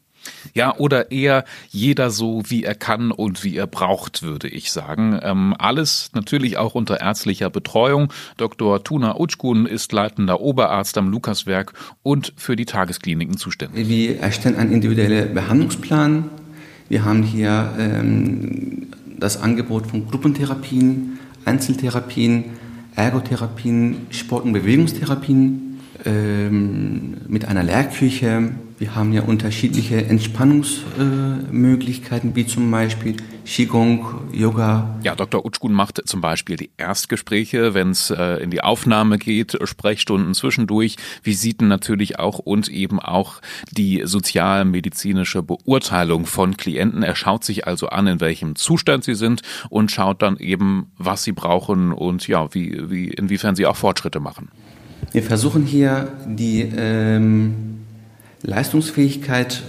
Ja, 0.54 0.76
oder 0.78 1.12
eher 1.12 1.46
jeder 1.70 2.10
so, 2.10 2.44
wie 2.48 2.64
er 2.64 2.76
kann 2.76 3.12
und 3.12 3.44
wie 3.44 3.56
er 3.58 3.68
braucht, 3.68 4.24
würde 4.24 4.48
ich 4.48 4.72
sagen. 4.72 5.20
Ähm, 5.22 5.56
alles 5.58 6.12
natürlich 6.14 6.58
auch 6.58 6.76
unter 6.76 7.02
ärztlicher 7.02 7.50
Betreuung. 7.50 8.12
Dr. 8.38 8.84
Tuna 8.84 9.20
Utschkun 9.20 9.66
ist 9.66 9.92
leitender 9.92 10.42
Oberarzt 10.42 10.98
am 10.98 11.10
Lukaswerk 11.10 11.74
und 12.04 12.34
für 12.38 12.56
die 12.56 12.66
Tageskliniken 12.66 13.38
zuständig. 13.38 13.88
Wir 13.88 14.20
erstellen 14.20 14.56
einen 14.56 14.72
individuellen 14.72 15.34
Behandlungsplan. 15.34 16.30
Wir 16.90 17.04
haben 17.04 17.24
hier 17.24 17.74
ähm, 17.78 18.88
das 19.18 19.42
Angebot 19.42 19.88
von 19.88 20.08
Gruppentherapien, 20.08 21.20
Einzeltherapien, 21.46 22.46
Ergotherapien, 22.96 24.08
Sport- 24.10 24.46
und 24.46 24.54
Bewegungstherapien 24.54 25.80
ähm, 26.06 27.18
mit 27.28 27.46
einer 27.46 27.64
Lehrküche. 27.64 28.52
Wir 28.78 28.96
haben 28.96 29.14
ja 29.14 29.24
unterschiedliche 29.24 30.06
Entspannungsmöglichkeiten, 30.06 32.32
äh, 32.32 32.36
wie 32.36 32.46
zum 32.46 32.70
Beispiel 32.72 33.16
Qigong, 33.46 34.30
Yoga. 34.34 34.98
Ja, 35.04 35.16
Dr. 35.16 35.46
Utschkun 35.46 35.72
macht 35.72 36.02
zum 36.06 36.20
Beispiel 36.20 36.56
die 36.56 36.72
Erstgespräche, 36.78 37.74
wenn 37.74 37.92
es 37.92 38.10
äh, 38.10 38.44
in 38.44 38.50
die 38.50 38.62
Aufnahme 38.62 39.18
geht, 39.18 39.58
Sprechstunden 39.64 40.34
zwischendurch, 40.34 40.98
Visiten 41.24 41.68
natürlich 41.68 42.18
auch 42.20 42.40
und 42.40 42.68
eben 42.68 43.00
auch 43.00 43.42
die 43.72 44.02
sozialmedizinische 44.04 45.44
Beurteilung 45.44 46.26
von 46.26 46.58
Klienten. 46.58 47.04
Er 47.04 47.16
schaut 47.16 47.44
sich 47.44 47.68
also 47.68 47.88
an, 47.88 48.08
in 48.08 48.20
welchem 48.20 48.56
Zustand 48.56 49.04
sie 49.04 49.16
sind 49.16 49.42
und 49.70 49.92
schaut 49.92 50.22
dann 50.22 50.38
eben, 50.38 50.92
was 50.98 51.24
sie 51.24 51.32
brauchen 51.32 51.94
und 51.94 52.28
ja, 52.28 52.54
wie, 52.54 52.90
wie 52.90 53.08
inwiefern 53.10 53.56
sie 53.56 53.68
auch 53.68 53.78
Fortschritte 53.78 54.20
machen. 54.20 54.50
Wir 55.12 55.24
versuchen 55.24 55.66
hier 55.66 56.12
die 56.28 56.62
ähm 56.62 57.76
Leistungsfähigkeit 58.46 59.64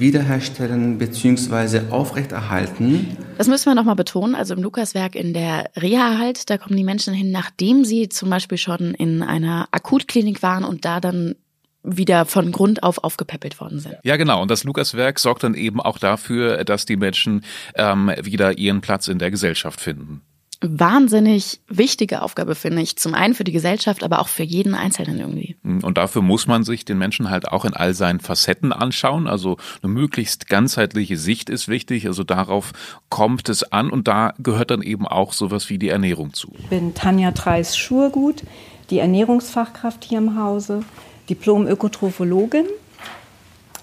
wiederherstellen 0.00 0.98
bzw. 0.98 1.90
aufrechterhalten. 1.90 3.16
Das 3.38 3.48
müssen 3.48 3.66
wir 3.66 3.74
nochmal 3.74 3.96
betonen. 3.96 4.34
Also 4.34 4.54
im 4.54 4.62
Lukaswerk 4.62 5.14
in 5.14 5.34
der 5.34 5.70
Reha 5.76 6.18
halt, 6.18 6.48
da 6.50 6.58
kommen 6.58 6.76
die 6.76 6.84
Menschen 6.84 7.14
hin, 7.14 7.30
nachdem 7.30 7.84
sie 7.84 8.08
zum 8.08 8.30
Beispiel 8.30 8.58
schon 8.58 8.94
in 8.94 9.22
einer 9.22 9.68
Akutklinik 9.70 10.42
waren 10.42 10.64
und 10.64 10.84
da 10.84 11.00
dann 11.00 11.34
wieder 11.82 12.24
von 12.24 12.50
Grund 12.50 12.82
auf 12.82 13.04
aufgepäppelt 13.04 13.60
worden 13.60 13.78
sind. 13.78 13.96
Ja, 14.02 14.16
genau. 14.16 14.42
Und 14.42 14.50
das 14.50 14.64
Lukaswerk 14.64 15.20
sorgt 15.20 15.44
dann 15.44 15.54
eben 15.54 15.80
auch 15.80 15.98
dafür, 15.98 16.64
dass 16.64 16.84
die 16.84 16.96
Menschen 16.96 17.44
ähm, 17.76 18.10
wieder 18.20 18.58
ihren 18.58 18.80
Platz 18.80 19.06
in 19.06 19.18
der 19.18 19.30
Gesellschaft 19.30 19.80
finden 19.80 20.22
wahnsinnig 20.60 21.60
wichtige 21.68 22.22
Aufgabe, 22.22 22.54
finde 22.54 22.82
ich. 22.82 22.96
Zum 22.96 23.14
einen 23.14 23.34
für 23.34 23.44
die 23.44 23.52
Gesellschaft, 23.52 24.02
aber 24.02 24.20
auch 24.20 24.28
für 24.28 24.42
jeden 24.42 24.74
Einzelnen 24.74 25.18
irgendwie. 25.18 25.56
Und 25.62 25.98
dafür 25.98 26.22
muss 26.22 26.46
man 26.46 26.64
sich 26.64 26.84
den 26.84 26.98
Menschen 26.98 27.30
halt 27.30 27.48
auch 27.48 27.64
in 27.64 27.74
all 27.74 27.94
seinen 27.94 28.20
Facetten 28.20 28.72
anschauen. 28.72 29.26
Also 29.26 29.58
eine 29.82 29.92
möglichst 29.92 30.48
ganzheitliche 30.48 31.18
Sicht 31.18 31.50
ist 31.50 31.68
wichtig. 31.68 32.06
Also 32.06 32.24
darauf 32.24 32.72
kommt 33.10 33.48
es 33.48 33.70
an 33.70 33.90
und 33.90 34.08
da 34.08 34.34
gehört 34.38 34.70
dann 34.70 34.82
eben 34.82 35.06
auch 35.06 35.32
sowas 35.32 35.68
wie 35.68 35.78
die 35.78 35.90
Ernährung 35.90 36.32
zu. 36.32 36.52
Ich 36.58 36.66
bin 36.68 36.94
Tanja 36.94 37.32
Treis-Schurgut, 37.32 38.42
die 38.90 38.98
Ernährungsfachkraft 38.98 40.04
hier 40.04 40.18
im 40.18 40.38
Hause, 40.38 40.80
Diplom-Ökotrophologin. 41.28 42.66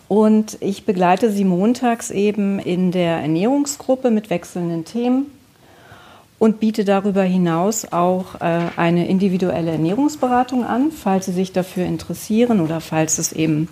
Und 0.08 0.58
ich 0.60 0.86
begleite 0.86 1.32
sie 1.32 1.46
montags 1.46 2.12
eben 2.12 2.60
in 2.60 2.92
der 2.92 3.20
Ernährungsgruppe 3.20 4.12
mit 4.12 4.30
wechselnden 4.30 4.86
Themen 4.86 5.28
und 6.44 6.60
biete 6.60 6.84
darüber 6.84 7.24
hinaus 7.24 7.94
auch 7.94 8.42
äh, 8.42 8.60
eine 8.76 9.08
individuelle 9.08 9.72
Ernährungsberatung 9.72 10.66
an, 10.66 10.92
falls 10.92 11.28
Sie 11.28 11.32
sich 11.32 11.54
dafür 11.54 11.86
interessieren 11.86 12.60
oder 12.60 12.82
falls 12.82 13.18
es 13.18 13.32
eben 13.32 13.70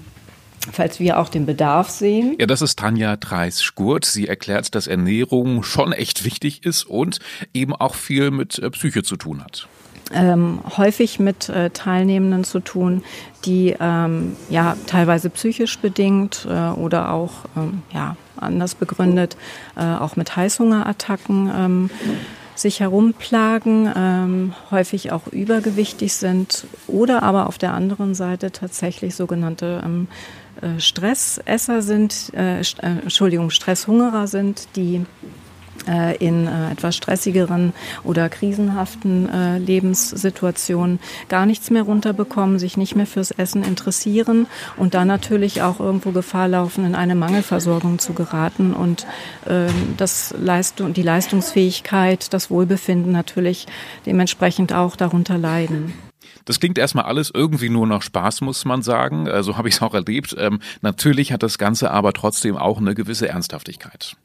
falls 0.71 1.01
wir 1.01 1.19
auch 1.19 1.27
den 1.27 1.45
Bedarf 1.45 1.89
sehen. 1.89 2.37
Ja, 2.39 2.45
das 2.45 2.61
ist 2.61 2.79
Tanja 2.79 3.17
Dreis-Skurt. 3.17 4.05
Sie 4.05 4.29
erklärt, 4.29 4.73
dass 4.73 4.87
Ernährung 4.87 5.63
schon 5.63 5.91
echt 5.91 6.23
wichtig 6.23 6.63
ist 6.63 6.85
und 6.85 7.19
eben 7.53 7.75
auch 7.75 7.95
viel 7.95 8.31
mit 8.31 8.57
äh, 8.59 8.69
Psyche 8.69 9.03
zu 9.03 9.17
tun 9.17 9.43
hat. 9.43 9.67
ähm, 10.13 10.61
häufig 10.77 11.19
mit 11.19 11.49
äh, 11.49 11.71
Teilnehmenden 11.71 12.45
zu 12.45 12.61
tun, 12.61 13.03
die 13.43 13.75
ähm, 13.81 14.37
ja 14.49 14.77
teilweise 14.87 15.29
psychisch 15.29 15.77
bedingt 15.79 16.47
äh, 16.49 16.69
oder 16.69 17.11
auch 17.11 17.31
ähm, 17.57 17.81
ja 17.93 18.15
anders 18.37 18.75
begründet, 18.75 19.35
äh, 19.75 19.83
auch 19.83 20.15
mit 20.15 20.37
Heißhungerattacken 20.37 21.51
ähm, 21.53 21.89
sich 22.61 22.79
herumplagen, 22.79 23.91
ähm, 23.95 24.53
häufig 24.69 25.11
auch 25.11 25.27
übergewichtig 25.27 26.13
sind 26.13 26.65
oder 26.87 27.23
aber 27.23 27.47
auf 27.47 27.57
der 27.57 27.73
anderen 27.73 28.13
Seite 28.15 28.51
tatsächlich 28.51 29.15
sogenannte 29.15 29.81
ähm, 29.83 30.07
äh, 30.61 30.79
Stressesser 30.79 31.81
sind, 31.81 32.31
äh, 32.33 32.59
äh, 32.59 32.63
Entschuldigung, 32.81 33.49
Stresshungerer 33.49 34.27
sind, 34.27 34.67
die 34.75 35.05
in 36.19 36.47
äh, 36.47 36.71
etwas 36.71 36.95
stressigeren 36.95 37.73
oder 38.03 38.29
krisenhaften 38.29 39.29
äh, 39.29 39.57
Lebenssituationen 39.57 40.99
gar 41.29 41.45
nichts 41.45 41.69
mehr 41.69 41.83
runterbekommen, 41.83 42.59
sich 42.59 42.77
nicht 42.77 42.95
mehr 42.95 43.07
fürs 43.07 43.31
Essen 43.31 43.63
interessieren 43.63 44.47
und 44.77 44.93
dann 44.93 45.07
natürlich 45.07 45.61
auch 45.61 45.79
irgendwo 45.79 46.11
Gefahr 46.11 46.47
laufen, 46.47 46.85
in 46.85 46.95
eine 46.95 47.15
Mangelversorgung 47.15 47.99
zu 47.99 48.13
geraten 48.13 48.73
und 48.73 49.07
ähm, 49.47 49.95
das 49.97 50.33
Leistung, 50.39 50.93
die 50.93 51.03
Leistungsfähigkeit, 51.03 52.33
das 52.33 52.51
Wohlbefinden 52.51 53.11
natürlich 53.11 53.67
dementsprechend 54.05 54.73
auch 54.73 54.95
darunter 54.95 55.37
leiden. 55.37 55.93
Das 56.45 56.59
klingt 56.59 56.77
erstmal 56.77 57.05
alles 57.05 57.31
irgendwie 57.33 57.69
nur 57.69 57.87
noch 57.87 58.01
Spaß, 58.01 58.41
muss 58.41 58.65
man 58.65 58.81
sagen. 58.81 59.25
So 59.25 59.31
also 59.31 59.57
habe 59.57 59.69
ich 59.69 59.75
es 59.75 59.81
auch 59.81 59.93
erlebt. 59.93 60.35
Ähm, 60.37 60.59
natürlich 60.81 61.31
hat 61.31 61.43
das 61.43 61.57
Ganze 61.57 61.91
aber 61.91 62.13
trotzdem 62.13 62.57
auch 62.57 62.79
eine 62.79 62.95
gewisse 62.95 63.29
Ernsthaftigkeit. 63.29 64.15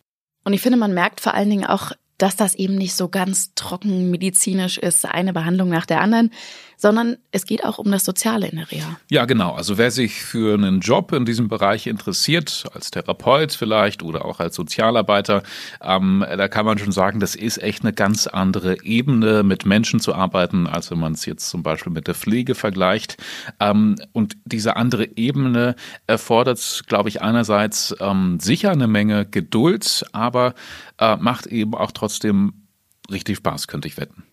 Und 0.47 0.53
ich 0.53 0.61
finde, 0.61 0.79
man 0.79 0.95
merkt 0.95 1.21
vor 1.21 1.35
allen 1.35 1.51
Dingen 1.51 1.67
auch, 1.67 1.91
dass 2.19 2.37
das 2.37 2.55
eben 2.55 2.77
nicht 2.77 2.95
so 2.95 3.09
ganz 3.09 3.53
trocken 3.57 4.13
medizinisch 4.13 4.79
ist, 4.79 5.05
eine 5.05 5.33
Behandlung 5.33 5.71
nach 5.71 5.87
der 5.87 6.01
anderen, 6.01 6.31
sondern 6.77 7.17
es 7.33 7.47
geht 7.47 7.65
auch 7.65 7.79
um 7.79 7.91
das 7.91 8.05
Soziale 8.05 8.49
in 8.49 8.57
der 8.57 8.71
Reha. 8.71 8.99
Ja, 9.11 9.25
genau. 9.25 9.53
Also 9.53 9.79
wer 9.79 9.91
sich 9.91 10.23
für 10.23 10.55
einen 10.55 10.81
Job 10.81 11.13
in 11.13 11.25
diesem 11.25 11.49
Bereich 11.49 11.87
interessiert, 11.87 12.65
als 12.73 12.91
Therapeut 12.91 13.53
vielleicht 13.53 14.03
oder 14.03 14.25
auch 14.25 14.41
als 14.41 14.55
Sozialarbeiter, 14.57 15.43
ähm, 15.83 16.25
da 16.37 16.49
kann 16.49 16.67
man 16.67 16.79
schon 16.79 16.93
sagen, 16.93 17.21
das 17.21 17.35
ist 17.35 17.63
echt 17.63 17.83
eine 17.83 17.93
ganz 17.93 18.27
andere 18.27 18.83
Ebene, 18.85 19.43
mit 19.43 19.67
Menschen 19.67 20.01
zu 20.01 20.15
arbeiten, 20.15 20.67
als 20.67 20.91
wenn 20.91 20.99
man 20.99 21.13
es 21.13 21.25
jetzt 21.25 21.49
zum 21.49 21.63
Beispiel 21.63 21.93
mit 21.93 22.07
der 22.07 22.15
Pflege 22.15 22.55
vergleicht. 22.55 23.17
Ähm, 23.61 23.97
und 24.13 24.37
diese 24.45 24.77
andere 24.77 25.17
Ebene 25.17 25.77
erfordert, 26.07 26.83
glaube 26.87 27.09
ich, 27.09 27.23
einerseits 27.23 27.95
ähm, 28.01 28.39
sicher 28.41 28.71
eine 28.71 28.87
Menge 28.87 29.27
Geduld, 29.27 30.05
aber 30.13 30.55
äh, 30.99 31.17
macht 31.17 31.47
eben 31.47 31.75
auch 31.75 31.93
trotzdem 31.93 32.67
richtig 33.11 33.39
Spaß, 33.39 33.69
könnte 33.69 33.89
ich 33.89 33.97
wetten. 33.97 34.25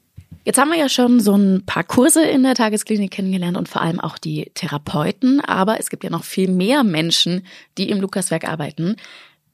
Jetzt 0.46 0.58
haben 0.58 0.72
wir 0.72 0.78
ja 0.78 0.90
schon 0.90 1.22
so 1.22 1.36
ein 1.36 1.64
paar 1.66 1.86
Kurse 1.86 2.22
in 2.26 2.44
der 2.44 2.54
Tagesklinik 2.54 3.12
kennengelernt 3.12 3.56
und 3.56 3.70
vor 3.70 3.82
allem 3.82 4.02
auch 4.02 4.18
die 4.18 4.52
Therapeuten, 4.56 5.40
aber 5.40 5.80
es 5.80 5.90
gibt 5.90 6.04
ja 6.04 6.10
noch 6.10 6.26
viel 6.26 6.50
mehr 6.50 6.84
Menschen, 6.84 7.46
die 7.78 7.90
im 7.90 8.02
Lukaswerk 8.02 8.46
arbeiten. 8.46 8.98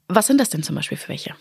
Was 0.07 0.25
sind 0.25 0.39
das 0.41 0.49
denn 0.49 0.63
zum 0.63 0.75
Beispiel 0.75 0.97
für 0.97 1.09
welche? 1.09 1.35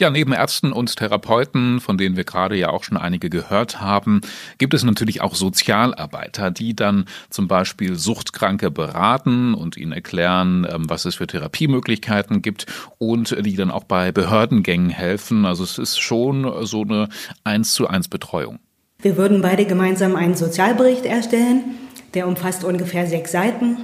Ja, 0.00 0.08
neben 0.08 0.32
Ärzten 0.32 0.72
und 0.72 0.96
Therapeuten, 0.96 1.80
von 1.80 1.98
denen 1.98 2.16
wir 2.16 2.24
gerade 2.24 2.56
ja 2.56 2.70
auch 2.70 2.82
schon 2.82 2.96
einige 2.96 3.28
gehört 3.28 3.82
haben, 3.82 4.22
gibt 4.56 4.72
es 4.72 4.82
natürlich 4.82 5.20
auch 5.20 5.34
Sozialarbeiter, 5.34 6.50
die 6.50 6.74
dann 6.74 7.04
zum 7.28 7.46
Beispiel 7.46 7.96
Suchtkranke 7.96 8.70
beraten 8.70 9.52
und 9.52 9.76
ihnen 9.76 9.92
erklären, 9.92 10.66
ähm, 10.68 10.88
was 10.88 11.04
es 11.04 11.16
für 11.16 11.26
Therapiemöglichkeiten 11.26 12.40
gibt 12.40 12.64
und 12.96 13.36
die 13.44 13.56
dann 13.56 13.70
auch 13.70 13.84
bei 13.84 14.10
Behördengängen 14.10 14.88
helfen. 14.88 15.44
Also 15.44 15.62
es 15.62 15.76
ist 15.76 15.98
schon 15.98 16.64
so 16.64 16.80
eine 16.80 17.10
eins 17.44 17.74
zu 17.74 17.86
eins 17.86 18.08
Betreuung. 18.08 18.60
Wir 19.04 19.18
würden 19.18 19.42
beide 19.42 19.66
gemeinsam 19.66 20.16
einen 20.16 20.34
Sozialbericht 20.34 21.04
erstellen, 21.04 21.76
der 22.14 22.26
umfasst 22.26 22.64
ungefähr 22.64 23.06
sechs 23.06 23.32
Seiten. 23.32 23.76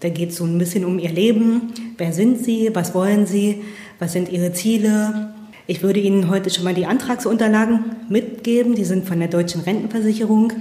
Da 0.00 0.08
geht 0.08 0.30
es 0.30 0.36
so 0.36 0.44
ein 0.44 0.56
bisschen 0.56 0.86
um 0.86 0.98
ihr 0.98 1.10
Leben. 1.10 1.74
Wer 1.98 2.14
sind 2.14 2.42
sie? 2.42 2.70
Was 2.72 2.94
wollen 2.94 3.26
sie? 3.26 3.62
Was 3.98 4.14
sind 4.14 4.30
ihre 4.30 4.54
Ziele? 4.54 5.34
Ich 5.66 5.82
würde 5.82 6.00
Ihnen 6.00 6.30
heute 6.30 6.48
schon 6.48 6.64
mal 6.64 6.72
die 6.72 6.86
Antragsunterlagen 6.86 7.96
mitgeben. 8.08 8.74
Die 8.74 8.86
sind 8.86 9.06
von 9.06 9.18
der 9.18 9.28
Deutschen 9.28 9.60
Rentenversicherung. 9.60 10.54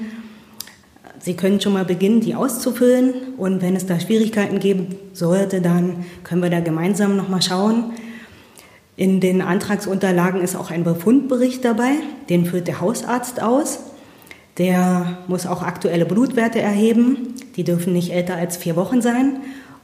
Sie 1.19 1.35
können 1.35 1.61
schon 1.61 1.71
mal 1.71 1.85
beginnen, 1.85 2.19
die 2.19 2.35
auszufüllen. 2.35 3.13
Und 3.37 3.61
wenn 3.61 3.77
es 3.77 3.85
da 3.85 3.97
Schwierigkeiten 3.97 4.59
geben 4.59 4.87
sollte, 5.13 5.61
dann 5.61 6.03
können 6.25 6.43
wir 6.43 6.49
da 6.49 6.59
gemeinsam 6.59 7.15
noch 7.15 7.29
mal 7.29 7.41
schauen. 7.41 7.93
In 8.97 9.21
den 9.21 9.41
Antragsunterlagen 9.41 10.41
ist 10.41 10.57
auch 10.57 10.69
ein 10.69 10.83
Befundbericht 10.83 11.63
dabei. 11.63 11.91
Den 12.27 12.45
führt 12.45 12.67
der 12.67 12.81
Hausarzt 12.81 13.41
aus. 13.41 13.79
Der 14.61 15.17
muss 15.27 15.47
auch 15.47 15.63
aktuelle 15.63 16.05
Blutwerte 16.05 16.61
erheben. 16.61 17.33
Die 17.55 17.63
dürfen 17.63 17.93
nicht 17.93 18.11
älter 18.11 18.35
als 18.35 18.57
vier 18.57 18.75
Wochen 18.75 19.01
sein. 19.01 19.37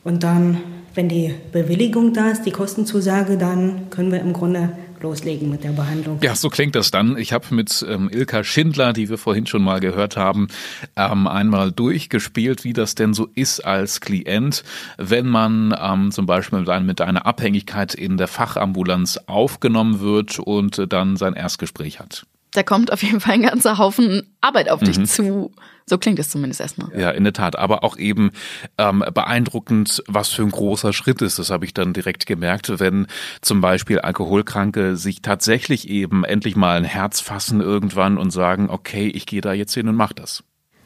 Und 0.03 0.21
dann, 0.21 0.59
wenn 0.93 1.09
die 1.09 1.33
Bewilligung 1.51 2.13
da 2.13 2.29
ist, 2.29 2.43
die 2.43 2.51
Kostenzusage, 2.51 3.37
dann 3.37 3.89
können 3.89 4.11
wir 4.11 4.19
im 4.19 4.33
Grunde 4.33 4.69
loslegen 5.01 5.49
mit 5.49 5.63
der 5.63 5.71
Behandlung. 5.71 6.19
Ja, 6.21 6.35
so 6.35 6.49
klingt 6.49 6.75
das 6.75 6.91
dann. 6.91 7.17
Ich 7.17 7.33
habe 7.33 7.55
mit 7.55 7.83
ähm, 7.89 8.07
Ilka 8.13 8.43
Schindler, 8.43 8.93
die 8.93 9.09
wir 9.09 9.17
vorhin 9.17 9.47
schon 9.47 9.63
mal 9.63 9.79
gehört 9.79 10.15
haben, 10.15 10.47
ähm, 10.95 11.25
einmal 11.25 11.71
durchgespielt, 11.71 12.63
wie 12.63 12.73
das 12.73 12.93
denn 12.93 13.15
so 13.15 13.29
ist 13.33 13.65
als 13.65 13.99
Klient, 13.99 14.63
wenn 14.99 15.25
man 15.25 15.75
ähm, 15.81 16.11
zum 16.11 16.27
Beispiel 16.27 16.59
mit, 16.59 16.83
mit 16.83 17.01
einer 17.01 17.25
Abhängigkeit 17.25 17.95
in 17.95 18.17
der 18.17 18.27
Fachambulanz 18.27 19.21
aufgenommen 19.25 20.01
wird 20.01 20.37
und 20.37 20.77
äh, 20.77 20.87
dann 20.87 21.17
sein 21.17 21.33
Erstgespräch 21.33 21.99
hat 21.99 22.27
da 22.57 22.63
kommt 22.63 22.91
auf 22.91 23.03
jeden 23.03 23.19
Fall 23.19 23.35
ein 23.35 23.43
ganzer 23.43 23.77
Haufen 23.77 24.35
Arbeit 24.41 24.69
auf 24.69 24.81
mhm. 24.81 24.85
dich 24.85 25.05
zu. 25.05 25.51
So 25.85 25.97
klingt 25.97 26.19
es 26.19 26.29
zumindest 26.29 26.59
erstmal. 26.59 26.89
Ja, 26.99 27.11
in 27.11 27.23
der 27.23 27.31
Tat. 27.31 27.55
Aber 27.55 27.83
auch 27.83 27.97
eben 27.97 28.31
ähm, 28.77 29.03
beeindruckend, 29.13 30.03
was 30.07 30.29
für 30.29 30.41
ein 30.41 30.51
großer 30.51 30.91
Schritt 30.91 31.21
ist. 31.21 31.39
Das 31.39 31.49
habe 31.49 31.65
ich 31.65 31.73
dann 31.73 31.93
direkt 31.93 32.25
gemerkt, 32.25 32.79
wenn 32.79 33.07
zum 33.41 33.61
Beispiel 33.61 33.99
Alkoholkranke 33.99 34.97
sich 34.97 35.21
tatsächlich 35.21 35.87
eben 35.87 36.25
endlich 36.25 36.55
mal 36.55 36.77
ein 36.77 36.83
Herz 36.83 37.21
fassen 37.21 37.61
irgendwann 37.61 38.17
und 38.17 38.31
sagen, 38.31 38.69
okay, 38.69 39.07
ich 39.07 39.27
gehe 39.27 39.41
da 39.41 39.53
jetzt 39.53 39.75
hin 39.75 39.87
und 39.87 39.95
mach 39.95 40.11
das. 40.11 40.43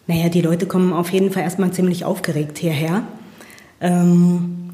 Naja, 0.08 0.30
die 0.30 0.42
Leute 0.42 0.68
kommen 0.68 0.94
auf 0.94 1.10
jeden 1.12 1.32
Fall 1.32 1.44
erstmal 1.44 1.72
ziemlich 1.72 2.04
aufgeregt 2.06 2.58
hierher. 2.58 3.04
Ähm, 3.80 4.72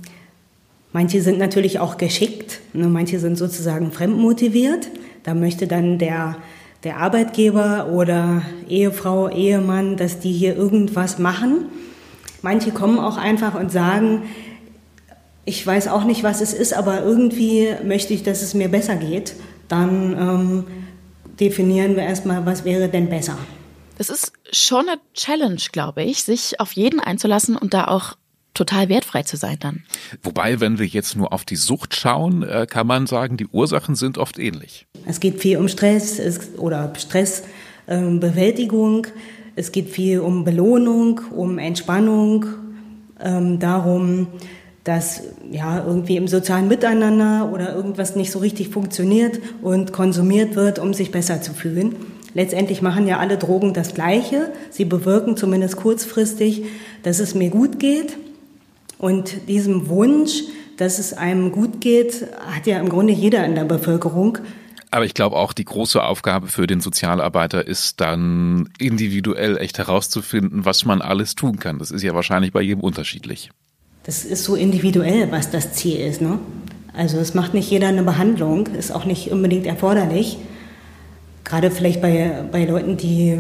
manche 0.92 1.22
sind 1.22 1.38
natürlich 1.38 1.80
auch 1.80 1.98
geschickt, 1.98 2.60
ne? 2.74 2.88
manche 2.88 3.20
sind 3.20 3.38
sozusagen 3.38 3.92
fremdmotiviert. 3.92 4.90
Da 5.24 5.36
möchte 5.36 5.68
dann 5.68 6.00
der 6.00 6.38
der 6.84 6.98
Arbeitgeber 6.98 7.88
oder 7.92 8.42
Ehefrau, 8.70 9.30
Ehemann, 9.30 9.98
dass 9.98 10.20
die 10.20 10.32
hier 10.32 10.56
irgendwas 10.56 11.20
machen. 11.20 11.66
Manche 12.42 12.72
kommen 12.72 13.00
auch 13.00 13.18
einfach 13.18 13.56
und 13.56 13.72
sagen, 13.72 14.24
ich 15.46 15.66
weiß 15.66 15.88
auch 15.88 16.04
nicht, 16.04 16.24
was 16.24 16.42
es 16.42 16.54
ist, 16.54 16.74
aber 16.74 17.02
irgendwie 17.04 17.74
möchte 17.84 18.14
ich, 18.14 18.24
dass 18.24 18.42
es 18.42 18.54
mir 18.54 18.70
besser 18.70 18.96
geht. 18.96 19.34
Dann 19.68 20.14
ähm, 20.18 20.64
definieren 21.40 21.96
wir 21.96 22.04
erstmal, 22.04 22.46
was 22.46 22.66
wäre 22.66 22.90
denn 22.90 23.10
besser. 23.10 23.38
Das 23.98 24.10
ist 24.10 24.34
schon 24.52 24.88
eine 24.88 25.00
Challenge, 25.14 25.62
glaube 25.72 26.04
ich, 26.04 26.24
sich 26.24 26.60
auf 26.60 26.74
jeden 26.74 27.00
einzulassen 27.00 27.56
und 27.56 27.74
da 27.74 27.88
auch 27.88 28.16
total 28.58 28.90
wertfrei 28.90 29.24
zu 29.24 29.38
sein 29.38 29.58
dann. 29.60 29.84
Wobei, 30.24 30.60
wenn 30.60 30.80
wir 30.80 30.86
jetzt 30.86 31.16
nur 31.16 31.32
auf 31.32 31.46
die 31.46 31.56
Sucht 31.56 31.96
schauen, 31.96 32.44
äh, 32.44 32.68
kann 32.70 32.88
man 32.88 33.08
sagen, 33.08 33.38
die 33.38 33.48
Ursachen 33.48 33.96
sind 33.96 34.18
oft 34.18 34.40
ähnlich. 34.40 34.88
Es 35.06 35.20
geht 35.20 35.40
viel 35.40 35.58
um 35.58 35.68
Stress 35.68 36.20
oder 36.58 36.92
Stressbewältigung. 36.98 39.08
es 39.56 39.72
geht 39.72 39.90
viel 39.90 40.20
um 40.20 40.44
Belohnung, 40.44 41.22
um 41.36 41.58
Entspannung, 41.58 42.46
ähm, 43.20 43.60
darum, 43.60 44.28
dass 44.84 45.24
ja 45.52 45.84
irgendwie 45.86 46.16
im 46.16 46.28
sozialen 46.28 46.68
Miteinander 46.68 47.52
oder 47.52 47.76
irgendwas 47.76 48.16
nicht 48.16 48.32
so 48.32 48.40
richtig 48.40 48.70
funktioniert 48.70 49.40
und 49.62 49.92
konsumiert 49.92 50.56
wird, 50.56 50.80
um 50.80 50.94
sich 50.94 51.12
besser 51.12 51.42
zu 51.42 51.54
fühlen. 51.54 51.96
Letztendlich 52.34 52.82
machen 52.82 53.08
ja 53.08 53.18
alle 53.18 53.38
Drogen 53.38 53.74
das 53.74 53.96
Gleiche. 53.96 54.52
Sie 54.70 54.86
bewirken 54.86 55.36
zumindest 55.36 55.76
kurzfristig, 55.76 56.64
dass 57.04 57.20
es 57.20 57.36
mir 57.36 57.50
gut 57.50 57.80
geht. 57.80 58.18
Und 58.98 59.48
diesem 59.48 59.90
Wunsch, 59.90 60.44
dass 60.78 61.00
es 61.00 61.14
einem 61.14 61.52
gut 61.52 61.82
geht, 61.82 62.28
hat 62.48 62.66
ja 62.68 62.80
im 62.80 62.90
Grunde 62.90 63.14
jeder 63.14 63.46
in 63.46 63.56
der 63.56 63.66
Bevölkerung. 63.66 64.40
Aber 64.90 65.06
ich 65.06 65.14
glaube 65.14 65.36
auch, 65.36 65.54
die 65.54 65.66
große 65.66 66.02
Aufgabe 66.02 66.48
für 66.48 66.66
den 66.66 66.80
Sozialarbeiter 66.80 67.68
ist 67.68 68.00
dann 68.00 68.70
individuell 68.80 69.58
echt 69.58 69.78
herauszufinden, 69.78 70.66
was 70.66 70.86
man 70.86 71.02
alles 71.02 71.36
tun 71.36 71.60
kann. 71.60 71.78
Das 71.78 71.92
ist 71.92 72.04
ja 72.04 72.14
wahrscheinlich 72.14 72.54
bei 72.54 72.62
jedem 72.62 72.82
unterschiedlich. 72.82 73.52
Das 74.04 74.24
ist 74.24 74.46
so 74.46 74.56
individuell, 74.56 75.30
was 75.32 75.52
das 75.52 75.74
Ziel 75.74 76.00
ist. 76.00 76.22
Ne? 76.22 76.40
Also 76.94 77.18
es 77.18 77.34
macht 77.34 77.54
nicht 77.54 77.70
jeder 77.70 77.90
eine 77.90 78.04
Behandlung, 78.04 78.68
ist 78.68 78.92
auch 78.92 79.04
nicht 79.04 79.32
unbedingt 79.32 79.68
erforderlich. 79.68 80.38
Gerade 81.44 81.70
vielleicht 81.70 82.02
bei, 82.02 82.46
bei 82.52 82.64
Leuten, 82.66 82.96
die, 82.96 83.38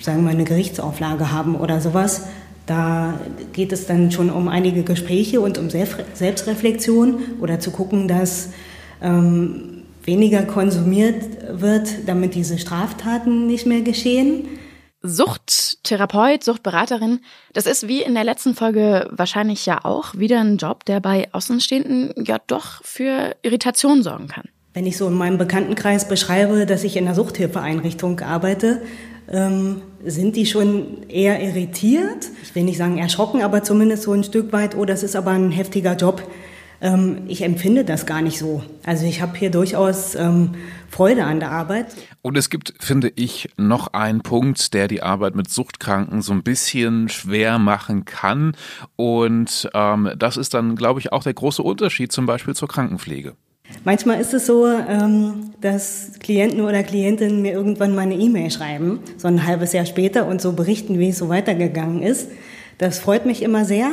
sagen 0.00 0.18
wir 0.18 0.24
mal, 0.24 0.30
eine 0.30 0.44
Gerichtsauflage 0.44 1.32
haben 1.32 1.56
oder 1.56 1.80
sowas. 1.80 2.28
Da 2.68 3.18
geht 3.54 3.72
es 3.72 3.86
dann 3.86 4.12
schon 4.12 4.28
um 4.28 4.46
einige 4.46 4.82
Gespräche 4.82 5.40
und 5.40 5.56
um 5.56 5.70
Selbstreflexion 5.70 7.40
oder 7.40 7.58
zu 7.60 7.70
gucken, 7.70 8.08
dass 8.08 8.50
ähm, 9.00 9.84
weniger 10.04 10.42
konsumiert 10.42 11.24
wird, 11.50 11.88
damit 12.06 12.34
diese 12.34 12.58
Straftaten 12.58 13.46
nicht 13.46 13.66
mehr 13.66 13.80
geschehen. 13.80 14.48
Suchttherapeut, 15.00 16.44
Suchtberaterin, 16.44 17.20
das 17.54 17.64
ist 17.64 17.88
wie 17.88 18.02
in 18.02 18.14
der 18.14 18.24
letzten 18.24 18.54
Folge 18.54 19.08
wahrscheinlich 19.12 19.64
ja 19.64 19.84
auch 19.84 20.14
wieder 20.14 20.40
ein 20.40 20.58
Job, 20.58 20.84
der 20.84 21.00
bei 21.00 21.28
Außenstehenden 21.32 22.12
ja 22.26 22.38
doch 22.48 22.82
für 22.84 23.34
Irritation 23.42 24.02
sorgen 24.02 24.28
kann. 24.28 24.44
Wenn 24.74 24.86
ich 24.86 24.98
so 24.98 25.08
in 25.08 25.14
meinem 25.14 25.38
Bekanntenkreis 25.38 26.06
beschreibe, 26.06 26.66
dass 26.66 26.84
ich 26.84 26.96
in 26.96 27.06
einer 27.06 27.14
Suchthilfeeinrichtung 27.14 28.20
arbeite, 28.20 28.82
ähm, 29.30 29.82
sind 30.04 30.36
die 30.36 30.46
schon 30.46 31.08
eher 31.08 31.42
irritiert. 31.42 32.30
Ich 32.42 32.54
will 32.54 32.64
nicht 32.64 32.78
sagen 32.78 32.98
erschrocken, 32.98 33.42
aber 33.42 33.62
zumindest 33.62 34.04
so 34.04 34.12
ein 34.12 34.24
Stück 34.24 34.52
weit, 34.52 34.76
oh, 34.76 34.84
das 34.84 35.02
ist 35.02 35.16
aber 35.16 35.32
ein 35.32 35.50
heftiger 35.50 35.96
Job. 35.96 36.22
Ähm, 36.80 37.22
ich 37.26 37.42
empfinde 37.42 37.84
das 37.84 38.06
gar 38.06 38.22
nicht 38.22 38.38
so. 38.38 38.62
Also 38.84 39.04
ich 39.04 39.20
habe 39.20 39.36
hier 39.36 39.50
durchaus 39.50 40.14
ähm, 40.14 40.54
Freude 40.90 41.24
an 41.24 41.40
der 41.40 41.50
Arbeit. 41.50 41.86
Und 42.22 42.38
es 42.38 42.50
gibt, 42.50 42.74
finde 42.78 43.12
ich, 43.16 43.50
noch 43.56 43.88
einen 43.92 44.22
Punkt, 44.22 44.74
der 44.74 44.88
die 44.88 45.02
Arbeit 45.02 45.34
mit 45.34 45.50
Suchtkranken 45.50 46.22
so 46.22 46.32
ein 46.32 46.42
bisschen 46.42 47.08
schwer 47.08 47.58
machen 47.58 48.04
kann. 48.04 48.56
Und 48.96 49.68
ähm, 49.74 50.10
das 50.16 50.36
ist 50.36 50.54
dann, 50.54 50.76
glaube 50.76 51.00
ich, 51.00 51.12
auch 51.12 51.24
der 51.24 51.34
große 51.34 51.62
Unterschied 51.62 52.12
zum 52.12 52.26
Beispiel 52.26 52.54
zur 52.54 52.68
Krankenpflege. 52.68 53.34
Manchmal 53.84 54.20
ist 54.20 54.34
es 54.34 54.46
so, 54.46 54.66
ähm, 54.66 55.50
dass 55.60 56.12
Klienten 56.20 56.60
oder 56.60 56.82
Klientinnen 56.82 57.42
mir 57.42 57.52
irgendwann 57.52 57.94
mal 57.94 58.02
eine 58.02 58.16
E-Mail 58.16 58.50
schreiben, 58.50 59.00
so 59.16 59.28
ein 59.28 59.46
halbes 59.46 59.72
Jahr 59.72 59.86
später 59.86 60.26
und 60.26 60.40
so 60.40 60.52
berichten, 60.52 60.98
wie 60.98 61.10
es 61.10 61.18
so 61.18 61.28
weitergegangen 61.28 62.02
ist. 62.02 62.28
Das 62.78 62.98
freut 62.98 63.26
mich 63.26 63.42
immer 63.42 63.64
sehr. 63.64 63.90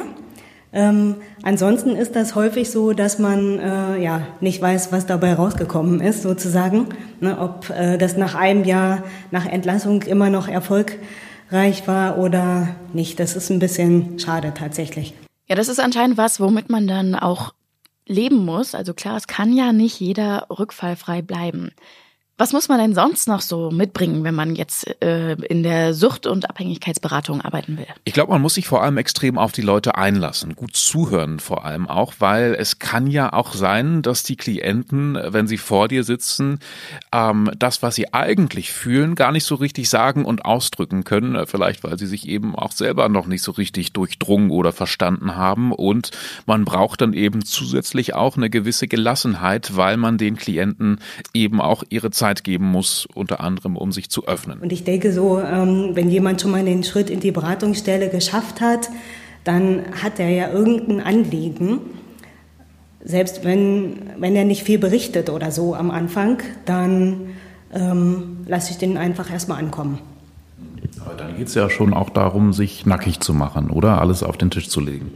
Ähm, 0.74 1.16
ansonsten 1.42 1.96
ist 1.96 2.16
das 2.18 2.36
häufig 2.36 2.70
so, 2.70 2.92
dass 2.92 3.18
man 3.18 3.60
äh, 3.60 4.04
ja 4.04 4.28
nicht 4.42 4.62
weiß, 4.62 4.92
was 4.92 5.06
dabei 5.06 5.34
rausgekommen 5.34 6.02
ist, 6.02 6.22
sozusagen. 6.22 6.88
Ne, 7.22 7.40
ob 7.40 7.70
äh, 7.70 7.98
das 7.98 8.18
nach 8.18 8.36
einem 8.36 8.66
Jahr 8.66 9.04
nach 9.32 9.46
Entlassung 9.46 10.02
immer 10.02 10.30
noch 10.30 10.50
erfolgreich 10.50 11.88
war 11.88 12.18
oder 12.18 12.76
nicht. 12.92 13.22
Das 13.22 13.38
ist 13.38 13.50
ein 13.50 13.60
bisschen 13.60 14.20
schade 14.20 14.54
tatsächlich. 14.54 15.14
Ja, 15.48 15.56
das 15.56 15.70
ist 15.70 15.80
anscheinend 15.80 16.18
was, 16.18 16.42
womit 16.42 16.70
man 16.70 16.88
dann 16.88 17.16
auch 17.16 17.54
leben 18.08 18.46
muss. 18.46 18.76
Also 18.76 18.94
klar, 18.94 19.18
es 19.18 19.28
kann 19.28 19.54
ja 19.54 19.74
nicht 19.74 20.00
jeder 20.00 20.48
rückfallfrei 20.50 21.22
bleiben. 21.22 21.72
Was 22.38 22.52
muss 22.52 22.68
man 22.68 22.80
denn 22.80 22.94
sonst 22.94 23.30
noch 23.30 23.40
so 23.40 23.72
mitbringen, 23.72 24.26
wenn 24.26 24.36
man 24.36 24.58
jetzt 24.58 25.02
äh, 25.02 25.36
in 25.36 25.64
der 25.64 25.94
Sucht- 25.94 26.28
und 26.28 26.50
Abhängigkeitsberatung 26.50 27.40
arbeiten 27.40 27.78
will? 27.78 27.88
Ich 28.04 28.12
glaube, 28.12 28.34
man 28.34 28.42
muss 28.42 28.56
sich 28.56 28.68
vor 28.68 28.84
allem 28.84 28.98
extrem 28.98 29.38
auf 29.38 29.54
die 29.54 29.62
Leute 29.62 29.96
einlassen, 29.96 30.54
gut 30.54 30.76
zuhören 30.76 31.40
vor 31.40 31.64
allem 31.64 31.88
auch, 31.88 32.16
weil 32.20 32.54
es 32.54 32.78
kann 32.78 33.08
ja 33.08 33.32
auch 33.32 33.54
sein, 33.54 34.02
dass 34.02 34.24
die 34.24 34.36
Klienten, 34.36 35.18
wenn 35.28 35.48
sie 35.48 35.58
vor 35.58 35.88
dir 35.88 36.04
sitzen, 36.04 36.60
ähm, 37.14 37.52
das, 37.58 37.82
was 37.82 37.96
sie 37.96 38.14
eigentlich 38.14 38.74
fühlen, 38.74 39.16
gar 39.16 39.32
nicht 39.32 39.46
so 39.46 39.56
richtig 39.56 39.90
sagen 39.90 40.26
und 40.26 40.44
ausdrücken 40.44 41.06
können, 41.06 41.36
äh, 41.36 41.46
vielleicht 41.46 41.86
weil 41.86 41.98
sie 41.98 42.08
sich 42.08 42.28
eben 42.28 42.54
auch 42.54 42.74
selber 42.74 43.08
noch 43.08 43.28
nicht 43.28 43.44
so 43.44 43.52
richtig 43.52 43.94
durchdrungen 43.94 44.50
oder 44.52 44.74
verstanden 44.74 45.38
haben 45.38 45.72
und 45.72 46.12
man 46.46 46.66
braucht 46.66 47.00
dann 47.00 47.14
eben 47.14 47.46
zusätzlich 47.46 48.14
auch 48.14 48.36
eine 48.36 48.50
gewisse 48.50 48.90
Gelassenheit, 48.90 49.78
weil 49.78 49.96
man 49.96 50.18
den 50.18 50.36
Klienten 50.36 51.00
eben 51.34 51.62
auch 51.62 51.86
ihre 51.90 52.12
Zeit 52.12 52.25
Zeit 52.26 52.44
geben 52.44 52.66
muss, 52.66 53.08
unter 53.14 53.40
anderem, 53.40 53.78
um 53.78 53.92
sich 53.92 54.10
zu 54.10 54.28
öffnen. 54.28 54.60
Und 54.60 54.72
ich 54.72 54.84
denke 54.84 55.12
so, 55.12 55.40
ähm, 55.40 55.92
wenn 55.94 56.10
jemand 56.10 56.42
schon 56.42 56.50
mal 56.50 56.66
den 56.66 56.84
Schritt 56.84 57.12
in 57.12 57.20
die 57.20 57.32
Beratungsstelle 57.32 58.10
geschafft 58.10 58.62
hat, 58.62 58.90
dann 59.44 59.84
hat 60.02 60.20
er 60.20 60.30
ja 60.30 60.50
irgendein 60.52 61.02
Anliegen. 61.02 61.82
Selbst 63.04 63.44
wenn, 63.44 63.98
wenn 64.18 64.36
er 64.36 64.44
nicht 64.44 64.64
viel 64.64 64.80
berichtet 64.80 65.30
oder 65.30 65.52
so 65.52 65.76
am 65.76 65.92
Anfang, 65.92 66.42
dann 66.66 67.36
ähm, 67.72 68.38
lasse 68.48 68.72
ich 68.72 68.80
den 68.80 68.98
einfach 68.98 69.32
erstmal 69.32 69.60
ankommen. 69.60 70.00
Aber 71.06 71.14
dann 71.14 71.38
geht 71.38 71.50
es 71.50 71.54
ja 71.54 71.70
schon 71.70 71.94
auch 71.94 72.10
darum, 72.10 72.54
sich 72.54 72.88
nackig 72.88 73.20
zu 73.20 73.36
machen, 73.36 73.70
oder? 73.70 74.02
Alles 74.02 74.24
auf 74.24 74.38
den 74.38 74.50
Tisch 74.50 74.70
zu 74.70 74.80
legen. 74.80 75.12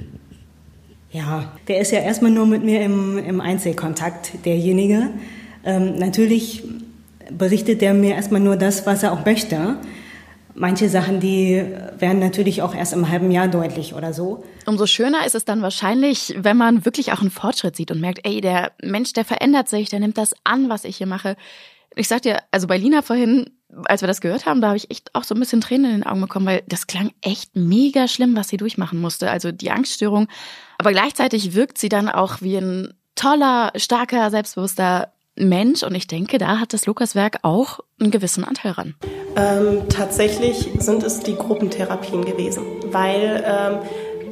Ja, 1.11 1.51
der 1.67 1.79
ist 1.79 1.91
ja 1.91 2.01
erstmal 2.01 2.29
nur 2.29 2.45
mit 2.45 2.63
mir 2.63 2.81
im, 2.83 3.17
im 3.17 3.41
Einzelkontakt, 3.41 4.45
derjenige. 4.45 5.09
Ähm, 5.65 5.95
natürlich 5.95 6.63
berichtet 7.31 7.81
er 7.81 7.93
mir 7.93 8.15
erstmal 8.15 8.41
nur 8.41 8.55
das, 8.55 8.85
was 8.85 9.03
er 9.03 9.11
auch 9.11 9.25
möchte. 9.25 9.77
Manche 10.55 10.89
Sachen, 10.89 11.19
die 11.19 11.63
werden 11.97 12.19
natürlich 12.19 12.61
auch 12.61 12.75
erst 12.75 12.93
im 12.93 13.09
halben 13.09 13.31
Jahr 13.31 13.47
deutlich 13.47 13.93
oder 13.93 14.13
so. 14.13 14.43
Umso 14.65 14.87
schöner 14.87 15.25
ist 15.25 15.35
es 15.35 15.45
dann 15.45 15.61
wahrscheinlich, 15.61 16.35
wenn 16.37 16.57
man 16.57 16.83
wirklich 16.85 17.13
auch 17.13 17.21
einen 17.21 17.31
Fortschritt 17.31 17.75
sieht 17.75 17.91
und 17.91 18.01
merkt, 18.01 18.27
ey, 18.27 18.41
der 18.41 18.73
Mensch, 18.81 19.13
der 19.13 19.25
verändert 19.25 19.69
sich, 19.69 19.89
der 19.89 19.99
nimmt 19.99 20.17
das 20.17 20.33
an, 20.43 20.67
was 20.69 20.83
ich 20.83 20.97
hier 20.97 21.07
mache. 21.07 21.37
Ich 21.95 22.07
sag 22.07 22.23
dir, 22.23 22.39
also 22.51 22.67
bei 22.67 22.77
Lina 22.77 23.01
vorhin, 23.01 23.51
als 23.85 24.01
wir 24.01 24.07
das 24.07 24.21
gehört 24.21 24.45
haben, 24.45 24.61
da 24.61 24.67
habe 24.67 24.77
ich 24.77 24.89
echt 24.91 25.15
auch 25.15 25.23
so 25.23 25.35
ein 25.35 25.39
bisschen 25.39 25.61
Tränen 25.61 25.91
in 25.91 26.01
den 26.01 26.07
Augen 26.07 26.21
bekommen, 26.21 26.47
weil 26.47 26.63
das 26.67 26.87
klang 26.87 27.11
echt 27.21 27.55
mega 27.55 28.07
schlimm, 28.07 28.35
was 28.35 28.49
sie 28.49 28.57
durchmachen 28.57 28.99
musste. 28.99 29.29
Also 29.29 29.51
die 29.51 29.71
Angststörung. 29.71 30.27
Aber 30.77 30.91
gleichzeitig 30.91 31.53
wirkt 31.53 31.77
sie 31.77 31.89
dann 31.89 32.09
auch 32.09 32.41
wie 32.41 32.57
ein 32.57 32.93
toller, 33.15 33.71
starker, 33.75 34.29
selbstbewusster 34.31 35.13
Mensch 35.39 35.83
und 35.83 35.95
ich 35.95 36.07
denke, 36.07 36.37
da 36.37 36.59
hat 36.59 36.73
das 36.73 36.85
Lukaswerk 36.85 37.39
auch 37.43 37.79
einen 37.99 38.11
gewissen 38.11 38.43
Anteil 38.43 38.73
ran. 38.73 38.95
Ähm, 39.35 39.89
tatsächlich 39.89 40.69
sind 40.79 41.03
es 41.03 41.19
die 41.21 41.35
Gruppentherapien 41.35 42.25
gewesen, 42.25 42.63
weil 42.91 43.43
ähm, 43.45 43.79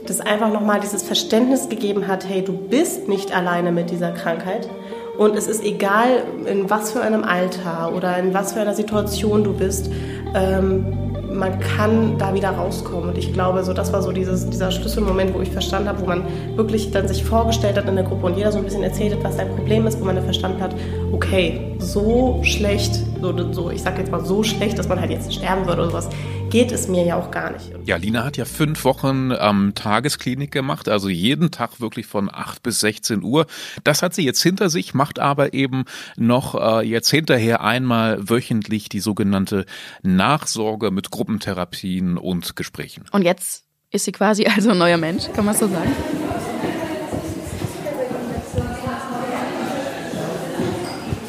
das 0.06 0.20
einfach 0.20 0.52
nochmal 0.52 0.80
dieses 0.80 1.04
Verständnis 1.04 1.70
gegeben 1.70 2.08
hat, 2.08 2.28
hey, 2.28 2.44
du 2.44 2.54
bist 2.54 3.08
nicht 3.08 3.36
alleine 3.36 3.72
mit 3.72 3.90
dieser 3.90 4.12
Krankheit 4.12 4.70
und 5.18 5.36
es 5.36 5.48
ist 5.48 5.64
egal, 5.64 6.24
in 6.46 6.70
was 6.70 6.92
für 6.92 7.02
einem 7.02 7.24
Alter 7.24 7.94
oder 7.94 8.18
in 8.18 8.34
was 8.34 8.54
für 8.54 8.62
einer 8.62 8.76
Situation 8.76 9.44
du 9.44 9.54
bist. 9.54 9.90
Ähm, 10.36 11.17
man 11.32 11.60
kann 11.60 12.18
da 12.18 12.34
wieder 12.34 12.50
rauskommen. 12.50 13.10
Und 13.10 13.18
ich 13.18 13.34
glaube, 13.34 13.64
so 13.64 13.74
das 13.74 13.92
war 13.94 14.02
so 14.02 14.12
dieses, 14.12 14.50
dieser 14.50 14.72
Schlüsselmoment, 14.72 15.34
wo 15.34 15.42
ich 15.42 15.50
verstanden 15.50 15.90
habe, 15.90 16.02
wo 16.02 16.06
man 16.06 16.24
wirklich 16.56 16.92
dann 16.92 17.08
sich 17.08 17.24
vorgestellt 17.24 17.78
hat 17.78 17.88
in 17.88 17.96
der 17.96 18.06
Gruppe 18.06 18.26
und 18.26 18.38
jeder 18.38 18.52
so 18.52 18.58
ein 18.58 18.64
bisschen 18.64 18.84
erzählt 18.84 19.14
hat, 19.14 19.24
was 19.24 19.38
sein 19.38 19.50
Problem 19.50 19.88
ist, 19.88 20.00
wo 20.00 20.06
man 20.06 20.16
dann 20.16 20.26
verstanden 20.26 20.62
hat, 20.62 20.76
okay, 21.12 21.76
so 21.80 22.40
schlecht, 22.44 23.00
so, 23.22 23.54
so 23.54 23.70
ich 23.70 23.82
sag 23.82 23.98
jetzt 23.98 24.12
mal 24.12 24.24
so 24.24 24.44
schlecht, 24.44 24.78
dass 24.78 24.88
man 24.88 25.00
halt 25.00 25.12
jetzt 25.12 25.34
sterben 25.34 25.66
würde 25.68 25.82
oder 25.82 25.92
sowas, 25.92 26.10
geht 26.58 26.72
es 26.72 26.88
mir 26.88 27.06
ja 27.06 27.18
auch 27.18 27.30
gar 27.30 27.52
nicht. 27.52 27.72
Ja, 27.86 27.98
Lina 27.98 28.24
hat 28.24 28.36
ja 28.36 28.46
fünf 28.46 28.84
Wochen 28.84 29.32
ähm, 29.40 29.74
Tagesklinik 29.76 30.52
gemacht, 30.52 30.90
also 30.90 31.08
jeden 31.08 31.52
Tag 31.52 31.80
wirklich 31.80 32.08
von 32.08 32.34
8 32.34 32.64
bis 32.64 32.80
16 32.80 33.22
Uhr. 33.22 33.46
Das 33.84 34.02
hat 34.02 34.16
sie 34.16 34.26
jetzt 34.26 34.42
hinter 34.42 34.72
sich, 34.72 34.96
macht 34.96 35.20
aber 35.20 35.54
eben 35.54 35.86
noch 36.16 36.56
äh, 36.56 36.84
jetzt 36.84 37.12
hinterher 37.12 37.62
einmal 37.62 38.28
wöchentlich 38.28 38.90
die 38.90 39.02
sogenannte 39.02 39.68
Nachsorge 40.02 40.90
mit 40.90 41.12
Gruppentherapien 41.12 42.18
und 42.18 42.56
Gesprächen. 42.56 43.06
Und 43.12 43.22
jetzt 43.22 43.66
ist 43.92 44.06
sie 44.06 44.12
quasi 44.12 44.48
also 44.48 44.72
ein 44.72 44.80
neuer 44.80 44.98
Mensch, 44.98 45.26
kann 45.36 45.46
man 45.46 45.56
so 45.56 45.68
sagen? 45.68 45.92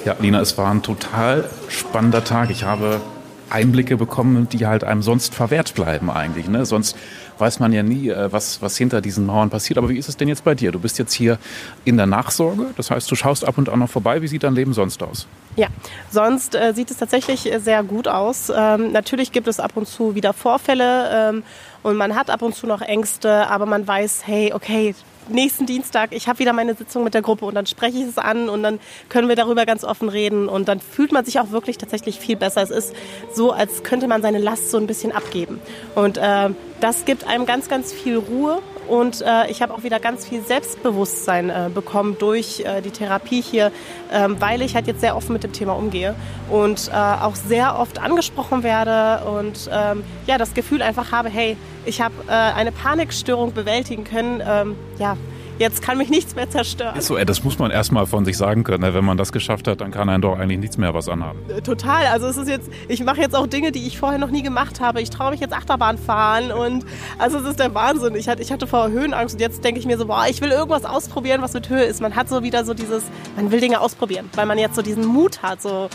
Ja, 0.06 0.16
Lina, 0.18 0.40
es 0.40 0.56
war 0.56 0.70
ein 0.70 0.82
total 0.82 1.50
spannender 1.68 2.24
Tag. 2.24 2.48
Ich 2.48 2.64
habe 2.64 3.02
Einblicke 3.50 3.96
bekommen, 3.96 4.48
die 4.48 4.66
halt 4.66 4.84
einem 4.84 5.02
sonst 5.02 5.34
verwehrt 5.34 5.74
bleiben 5.74 6.10
eigentlich. 6.10 6.48
Ne? 6.48 6.66
Sonst 6.66 6.96
weiß 7.38 7.60
man 7.60 7.72
ja 7.72 7.82
nie, 7.82 8.08
äh, 8.08 8.32
was, 8.32 8.62
was 8.62 8.76
hinter 8.76 9.00
diesen 9.00 9.26
Mauern 9.26 9.50
passiert. 9.50 9.78
Aber 9.78 9.88
wie 9.88 9.98
ist 9.98 10.08
es 10.08 10.16
denn 10.16 10.28
jetzt 10.28 10.44
bei 10.44 10.54
dir? 10.54 10.72
Du 10.72 10.78
bist 10.78 10.98
jetzt 10.98 11.12
hier 11.12 11.38
in 11.84 11.96
der 11.96 12.06
Nachsorge, 12.06 12.66
das 12.76 12.90
heißt, 12.90 13.10
du 13.10 13.14
schaust 13.14 13.46
ab 13.46 13.58
und 13.58 13.68
an 13.68 13.78
noch 13.78 13.90
vorbei. 13.90 14.22
Wie 14.22 14.28
sieht 14.28 14.42
dein 14.42 14.54
Leben 14.54 14.72
sonst 14.72 15.02
aus? 15.02 15.26
Ja, 15.56 15.68
sonst 16.10 16.54
äh, 16.54 16.72
sieht 16.74 16.90
es 16.90 16.98
tatsächlich 16.98 17.50
sehr 17.58 17.82
gut 17.82 18.08
aus. 18.08 18.52
Ähm, 18.54 18.92
natürlich 18.92 19.32
gibt 19.32 19.48
es 19.48 19.60
ab 19.60 19.72
und 19.76 19.88
zu 19.88 20.14
wieder 20.14 20.32
Vorfälle 20.32 21.10
ähm, 21.12 21.42
und 21.82 21.96
man 21.96 22.14
hat 22.14 22.30
ab 22.30 22.42
und 22.42 22.54
zu 22.54 22.66
noch 22.66 22.80
Ängste, 22.80 23.48
aber 23.48 23.66
man 23.66 23.86
weiß, 23.86 24.22
hey, 24.26 24.52
okay, 24.52 24.94
nächsten 25.30 25.66
Dienstag, 25.66 26.12
ich 26.12 26.28
habe 26.28 26.38
wieder 26.38 26.52
meine 26.52 26.74
Sitzung 26.74 27.04
mit 27.04 27.14
der 27.14 27.22
Gruppe 27.22 27.44
und 27.44 27.54
dann 27.54 27.66
spreche 27.66 27.98
ich 27.98 28.04
es 28.04 28.18
an 28.18 28.48
und 28.48 28.62
dann 28.62 28.80
können 29.08 29.28
wir 29.28 29.36
darüber 29.36 29.66
ganz 29.66 29.84
offen 29.84 30.08
reden 30.08 30.48
und 30.48 30.68
dann 30.68 30.80
fühlt 30.80 31.12
man 31.12 31.24
sich 31.24 31.38
auch 31.40 31.50
wirklich 31.50 31.78
tatsächlich 31.78 32.18
viel 32.18 32.36
besser. 32.36 32.62
Es 32.62 32.70
ist 32.70 32.94
so, 33.32 33.52
als 33.52 33.82
könnte 33.82 34.08
man 34.08 34.22
seine 34.22 34.38
Last 34.38 34.70
so 34.70 34.78
ein 34.78 34.86
bisschen 34.86 35.12
abgeben. 35.12 35.60
Und 35.94 36.18
äh, 36.18 36.50
das 36.80 37.04
gibt 37.04 37.26
einem 37.26 37.46
ganz, 37.46 37.68
ganz 37.68 37.92
viel 37.92 38.16
Ruhe 38.16 38.60
und 38.88 39.20
äh, 39.20 39.50
ich 39.50 39.62
habe 39.62 39.74
auch 39.74 39.82
wieder 39.82 40.00
ganz 40.00 40.26
viel 40.26 40.42
Selbstbewusstsein 40.42 41.50
äh, 41.50 41.70
bekommen 41.72 42.16
durch 42.18 42.60
äh, 42.60 42.80
die 42.80 42.90
Therapie 42.90 43.42
hier, 43.42 43.70
ähm, 44.12 44.36
weil 44.40 44.62
ich 44.62 44.74
halt 44.74 44.86
jetzt 44.86 45.00
sehr 45.00 45.16
offen 45.16 45.32
mit 45.32 45.44
dem 45.44 45.52
Thema 45.52 45.74
umgehe 45.74 46.14
und 46.50 46.88
äh, 46.88 46.94
auch 46.94 47.34
sehr 47.34 47.78
oft 47.78 48.00
angesprochen 48.00 48.62
werde 48.62 49.24
und 49.28 49.68
ähm, 49.72 50.04
ja, 50.26 50.38
das 50.38 50.54
Gefühl 50.54 50.82
einfach 50.82 51.12
habe, 51.12 51.28
hey, 51.28 51.56
ich 51.84 52.00
habe 52.00 52.14
äh, 52.28 52.32
eine 52.32 52.72
Panikstörung 52.72 53.52
bewältigen 53.52 54.04
können. 54.04 54.42
Ähm, 54.46 54.76
ja, 54.98 55.16
jetzt 55.58 55.82
kann 55.82 55.98
mich 55.98 56.08
nichts 56.08 56.34
mehr 56.34 56.48
zerstören. 56.48 56.96
Ist 56.96 57.06
so, 57.06 57.16
ey, 57.16 57.24
das 57.24 57.44
muss 57.44 57.58
man 57.58 57.70
erstmal 57.70 58.06
von 58.06 58.24
sich 58.24 58.36
sagen 58.36 58.64
können. 58.64 58.82
Ne? 58.82 58.94
Wenn 58.94 59.04
man 59.04 59.16
das 59.16 59.32
geschafft 59.32 59.68
hat, 59.68 59.80
dann 59.80 59.90
kann 59.90 60.08
einen 60.08 60.22
doch 60.22 60.38
eigentlich 60.38 60.58
nichts 60.58 60.78
mehr 60.78 60.94
was 60.94 61.08
anhaben. 61.08 61.38
Äh, 61.48 61.60
total. 61.60 62.06
Also 62.06 62.26
es 62.26 62.36
ist 62.36 62.48
jetzt, 62.48 62.70
ich 62.88 63.02
mache 63.04 63.20
jetzt 63.20 63.34
auch 63.34 63.46
Dinge, 63.46 63.72
die 63.72 63.86
ich 63.86 63.98
vorher 63.98 64.18
noch 64.18 64.30
nie 64.30 64.42
gemacht 64.42 64.80
habe. 64.80 65.00
Ich 65.00 65.10
traue 65.10 65.30
mich 65.30 65.40
jetzt 65.40 65.52
Achterbahn 65.52 65.98
fahren 65.98 66.52
und 66.52 66.84
also 67.18 67.38
es 67.38 67.44
ist 67.44 67.58
der 67.58 67.74
Wahnsinn. 67.74 68.14
Ich 68.14 68.28
hatte, 68.28 68.42
ich 68.42 68.52
hatte 68.52 68.66
vorher 68.66 68.90
Höhenangst 68.90 69.34
und 69.34 69.40
jetzt 69.40 69.64
denke 69.64 69.80
ich 69.80 69.86
mir 69.86 69.98
so, 69.98 70.06
boah, 70.06 70.26
ich 70.28 70.40
will 70.40 70.50
irgendwas 70.50 70.84
ausprobieren, 70.84 71.42
was 71.42 71.52
mit 71.54 71.68
Höhe 71.68 71.84
ist. 71.84 72.00
Man 72.00 72.14
hat 72.16 72.28
so 72.28 72.42
wieder 72.42 72.64
so 72.64 72.74
dieses, 72.74 73.02
man 73.36 73.50
will 73.50 73.60
Dinge 73.60 73.80
ausprobieren, 73.80 74.30
weil 74.34 74.46
man 74.46 74.58
jetzt 74.58 74.76
so 74.76 74.82
diesen 74.82 75.04
Mut 75.06 75.42
hat. 75.42 75.62
So. 75.62 75.88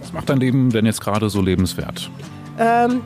Was 0.00 0.12
macht 0.12 0.28
dein 0.28 0.38
Leben 0.38 0.70
denn 0.70 0.86
jetzt 0.86 1.00
gerade 1.00 1.30
so 1.30 1.40
lebenswert? 1.40 2.10
Ähm, 2.58 3.02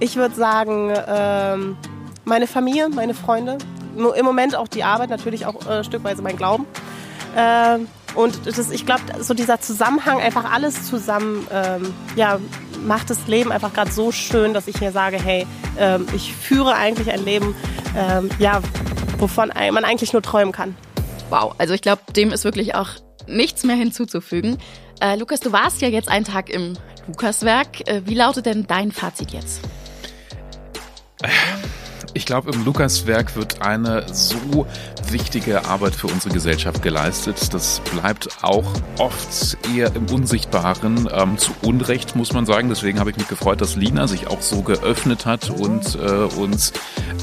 Ich 0.00 0.16
würde 0.16 0.34
sagen, 0.34 0.92
ähm, 1.06 1.76
meine 2.24 2.48
Familie, 2.48 2.88
meine 2.88 3.14
Freunde. 3.14 3.58
Im 3.96 4.24
Moment 4.24 4.56
auch 4.56 4.68
die 4.68 4.84
Arbeit, 4.84 5.10
natürlich 5.10 5.46
auch 5.46 5.66
äh, 5.66 5.84
stückweise 5.84 6.22
mein 6.22 6.36
Glauben. 6.36 6.66
Ähm, 7.36 7.88
und 8.14 8.46
das, 8.46 8.70
ich 8.70 8.84
glaube, 8.84 9.02
so 9.20 9.34
dieser 9.34 9.60
Zusammenhang, 9.60 10.20
einfach 10.20 10.52
alles 10.52 10.88
zusammen, 10.88 11.46
ähm, 11.50 11.94
ja, 12.14 12.38
macht 12.84 13.10
das 13.10 13.26
Leben 13.26 13.52
einfach 13.52 13.72
gerade 13.72 13.90
so 13.90 14.12
schön, 14.12 14.54
dass 14.54 14.68
ich 14.68 14.80
mir 14.80 14.92
sage, 14.92 15.18
hey, 15.18 15.46
ähm, 15.78 16.06
ich 16.14 16.34
führe 16.34 16.74
eigentlich 16.74 17.10
ein 17.10 17.24
Leben, 17.24 17.54
ähm, 17.96 18.28
ja, 18.38 18.60
wovon 19.18 19.48
man 19.48 19.84
eigentlich 19.84 20.12
nur 20.12 20.22
träumen 20.22 20.52
kann. 20.52 20.76
Wow, 21.30 21.54
also 21.58 21.72
ich 21.72 21.80
glaube, 21.80 22.02
dem 22.14 22.32
ist 22.32 22.44
wirklich 22.44 22.74
auch 22.74 22.90
nichts 23.26 23.64
mehr 23.64 23.76
hinzuzufügen. 23.76 24.58
Äh, 25.00 25.16
Lukas, 25.16 25.40
du 25.40 25.52
warst 25.52 25.80
ja 25.80 25.88
jetzt 25.88 26.08
einen 26.08 26.24
Tag 26.24 26.50
im 26.50 26.76
Lukaswerk. 27.06 27.88
Äh, 27.88 28.02
wie 28.04 28.14
lautet 28.14 28.46
denn 28.46 28.66
dein 28.66 28.92
Fazit 28.92 29.30
jetzt? 29.32 29.60
Ich 32.22 32.26
glaube, 32.26 32.52
im 32.52 32.64
Lukaswerk 32.64 33.34
wird 33.34 33.62
eine 33.62 34.06
so 34.14 34.64
wichtige 35.12 35.66
Arbeit 35.66 35.94
für 35.94 36.06
unsere 36.06 36.32
Gesellschaft 36.32 36.82
geleistet. 36.82 37.52
Das 37.52 37.80
bleibt 37.80 38.28
auch 38.42 38.72
oft 38.98 39.58
eher 39.74 39.94
im 39.94 40.06
Unsichtbaren. 40.06 41.08
Ähm, 41.12 41.38
zu 41.38 41.52
Unrecht, 41.62 42.16
muss 42.16 42.32
man 42.32 42.46
sagen. 42.46 42.68
Deswegen 42.68 42.98
habe 42.98 43.10
ich 43.10 43.16
mich 43.16 43.28
gefreut, 43.28 43.60
dass 43.60 43.76
Lina 43.76 44.06
sich 44.06 44.26
auch 44.26 44.42
so 44.42 44.62
geöffnet 44.62 45.26
hat 45.26 45.50
und 45.50 45.96
äh, 45.96 46.24
uns 46.40 46.72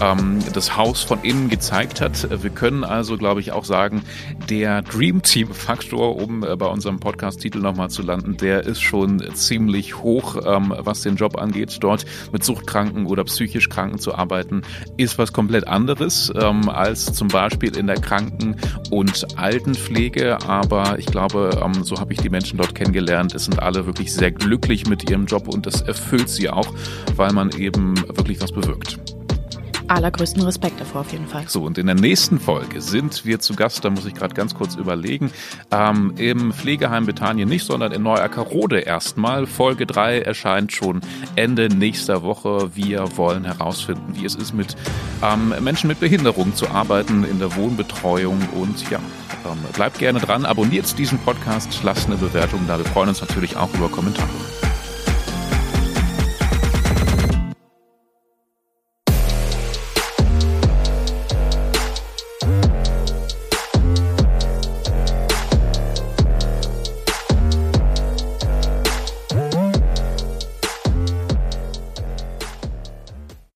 ähm, 0.02 0.40
das 0.54 0.78
Haus 0.78 1.04
von 1.04 1.22
innen 1.24 1.50
gezeigt 1.50 2.02
hat. 2.02 2.28
Wir 2.44 2.50
können 2.50 2.84
also, 2.84 3.18
glaube 3.18 3.42
ich, 3.42 3.52
auch 3.52 3.66
sagen, 3.66 4.04
der 4.50 4.82
Dream 4.82 5.22
Team 5.22 5.54
Faktor, 5.54 6.16
um 6.16 6.44
äh, 6.44 6.56
bei 6.56 6.68
unserem 6.68 7.00
Podcast-Titel 7.00 7.60
nochmal 7.60 7.90
zu 7.90 8.02
landen, 8.02 8.38
der 8.38 8.64
ist 8.66 8.82
schon 8.82 9.24
ziemlich 9.34 9.98
hoch, 9.98 10.38
ähm, 10.46 10.74
was 10.78 11.02
den 11.02 11.16
Job 11.16 11.38
angeht, 11.38 11.78
dort 11.82 12.06
mit 12.32 12.44
Suchtkranken 12.44 13.06
oder 13.06 13.24
psychisch 13.24 13.70
Kranken 13.70 14.00
zu 14.00 14.16
arbeiten 14.16 14.64
ist 14.98 15.18
was 15.18 15.34
komplett 15.34 15.68
anderes 15.68 16.32
ähm, 16.36 16.70
als 16.70 17.14
zum 17.14 17.28
Beispiel 17.30 17.76
in 17.80 17.88
der 17.88 18.00
Kranken- 18.00 18.56
und 18.92 19.38
Altenpflege. 19.38 20.38
Aber 20.48 21.00
ich 21.00 21.08
glaube, 21.08 21.60
ähm, 21.64 21.84
so 21.84 22.00
habe 22.00 22.14
ich 22.14 22.20
die 22.20 22.30
Menschen 22.30 22.58
dort 22.58 22.76
kennengelernt. 22.76 23.34
Es 23.34 23.46
sind 23.46 23.62
alle 23.62 23.86
wirklich 23.86 24.14
sehr 24.14 24.32
glücklich 24.32 24.88
mit 24.88 25.10
ihrem 25.10 25.26
Job 25.26 25.48
und 25.48 25.66
das 25.66 25.82
erfüllt 25.82 26.30
sie 26.30 26.50
auch, 26.50 26.72
weil 27.16 27.34
man 27.34 27.52
eben 27.52 27.98
wirklich 28.16 28.42
was 28.42 28.52
bewirkt 28.52 29.00
allergrößten 29.90 30.42
Respekt 30.44 30.80
davor 30.80 31.02
auf 31.02 31.12
jeden 31.12 31.28
Fall. 31.28 31.44
So, 31.48 31.64
und 31.64 31.78
in 31.78 31.88
der 31.88 31.96
nächsten 31.96 32.40
Folge 32.40 32.82
sind 32.82 33.26
wir 33.26 33.40
zu 33.40 33.56
Gast, 33.56 33.84
da 33.84 33.90
muss 33.90 34.06
ich 34.06 34.14
gerade 34.14 34.34
ganz 34.34 34.54
kurz 34.56 34.76
überlegen, 34.76 35.32
ähm, 35.72 36.14
im 36.18 36.54
Pflegeheim 36.54 37.06
Bethanien 37.06 37.50
nicht, 37.50 37.66
sondern 37.66 37.92
in 37.92 38.04
Neuackerode 38.04 38.80
erstmal. 38.80 39.46
Folge 39.48 39.86
3 39.86 40.20
erscheint 40.20 40.72
schon 40.72 41.02
Ende 41.36 41.70
nächster 41.70 42.24
Woche. 42.24 42.76
Wir 42.76 43.18
wollen 43.18 43.46
herausfinden, 43.46 44.14
wie 44.16 44.26
es 44.26 44.36
ist, 44.36 44.54
mit 44.54 44.76
ähm, 45.24 45.54
Menschen 45.62 45.88
mit 45.88 46.00
Behinderung 46.00 46.56
zu 46.56 46.70
arbeiten 46.70 47.24
in 47.24 47.40
der 47.40 47.56
Wohnbetreuung 47.56 48.40
und 48.56 48.90
ja, 48.90 49.00
ähm, 49.46 49.58
bleibt 49.74 50.00
gerne 50.00 50.20
dran, 50.20 50.46
abonniert 50.46 50.98
diesen 50.98 51.20
Podcast, 51.20 51.82
lasst 51.84 52.08
eine 52.08 52.16
Bewertung 52.16 52.62
da. 52.68 52.78
Wir 52.78 52.86
freuen 52.86 53.10
uns 53.10 53.22
natürlich 53.22 53.58
auch 53.58 53.74
über 53.74 53.90
Kommentare. 53.90 54.30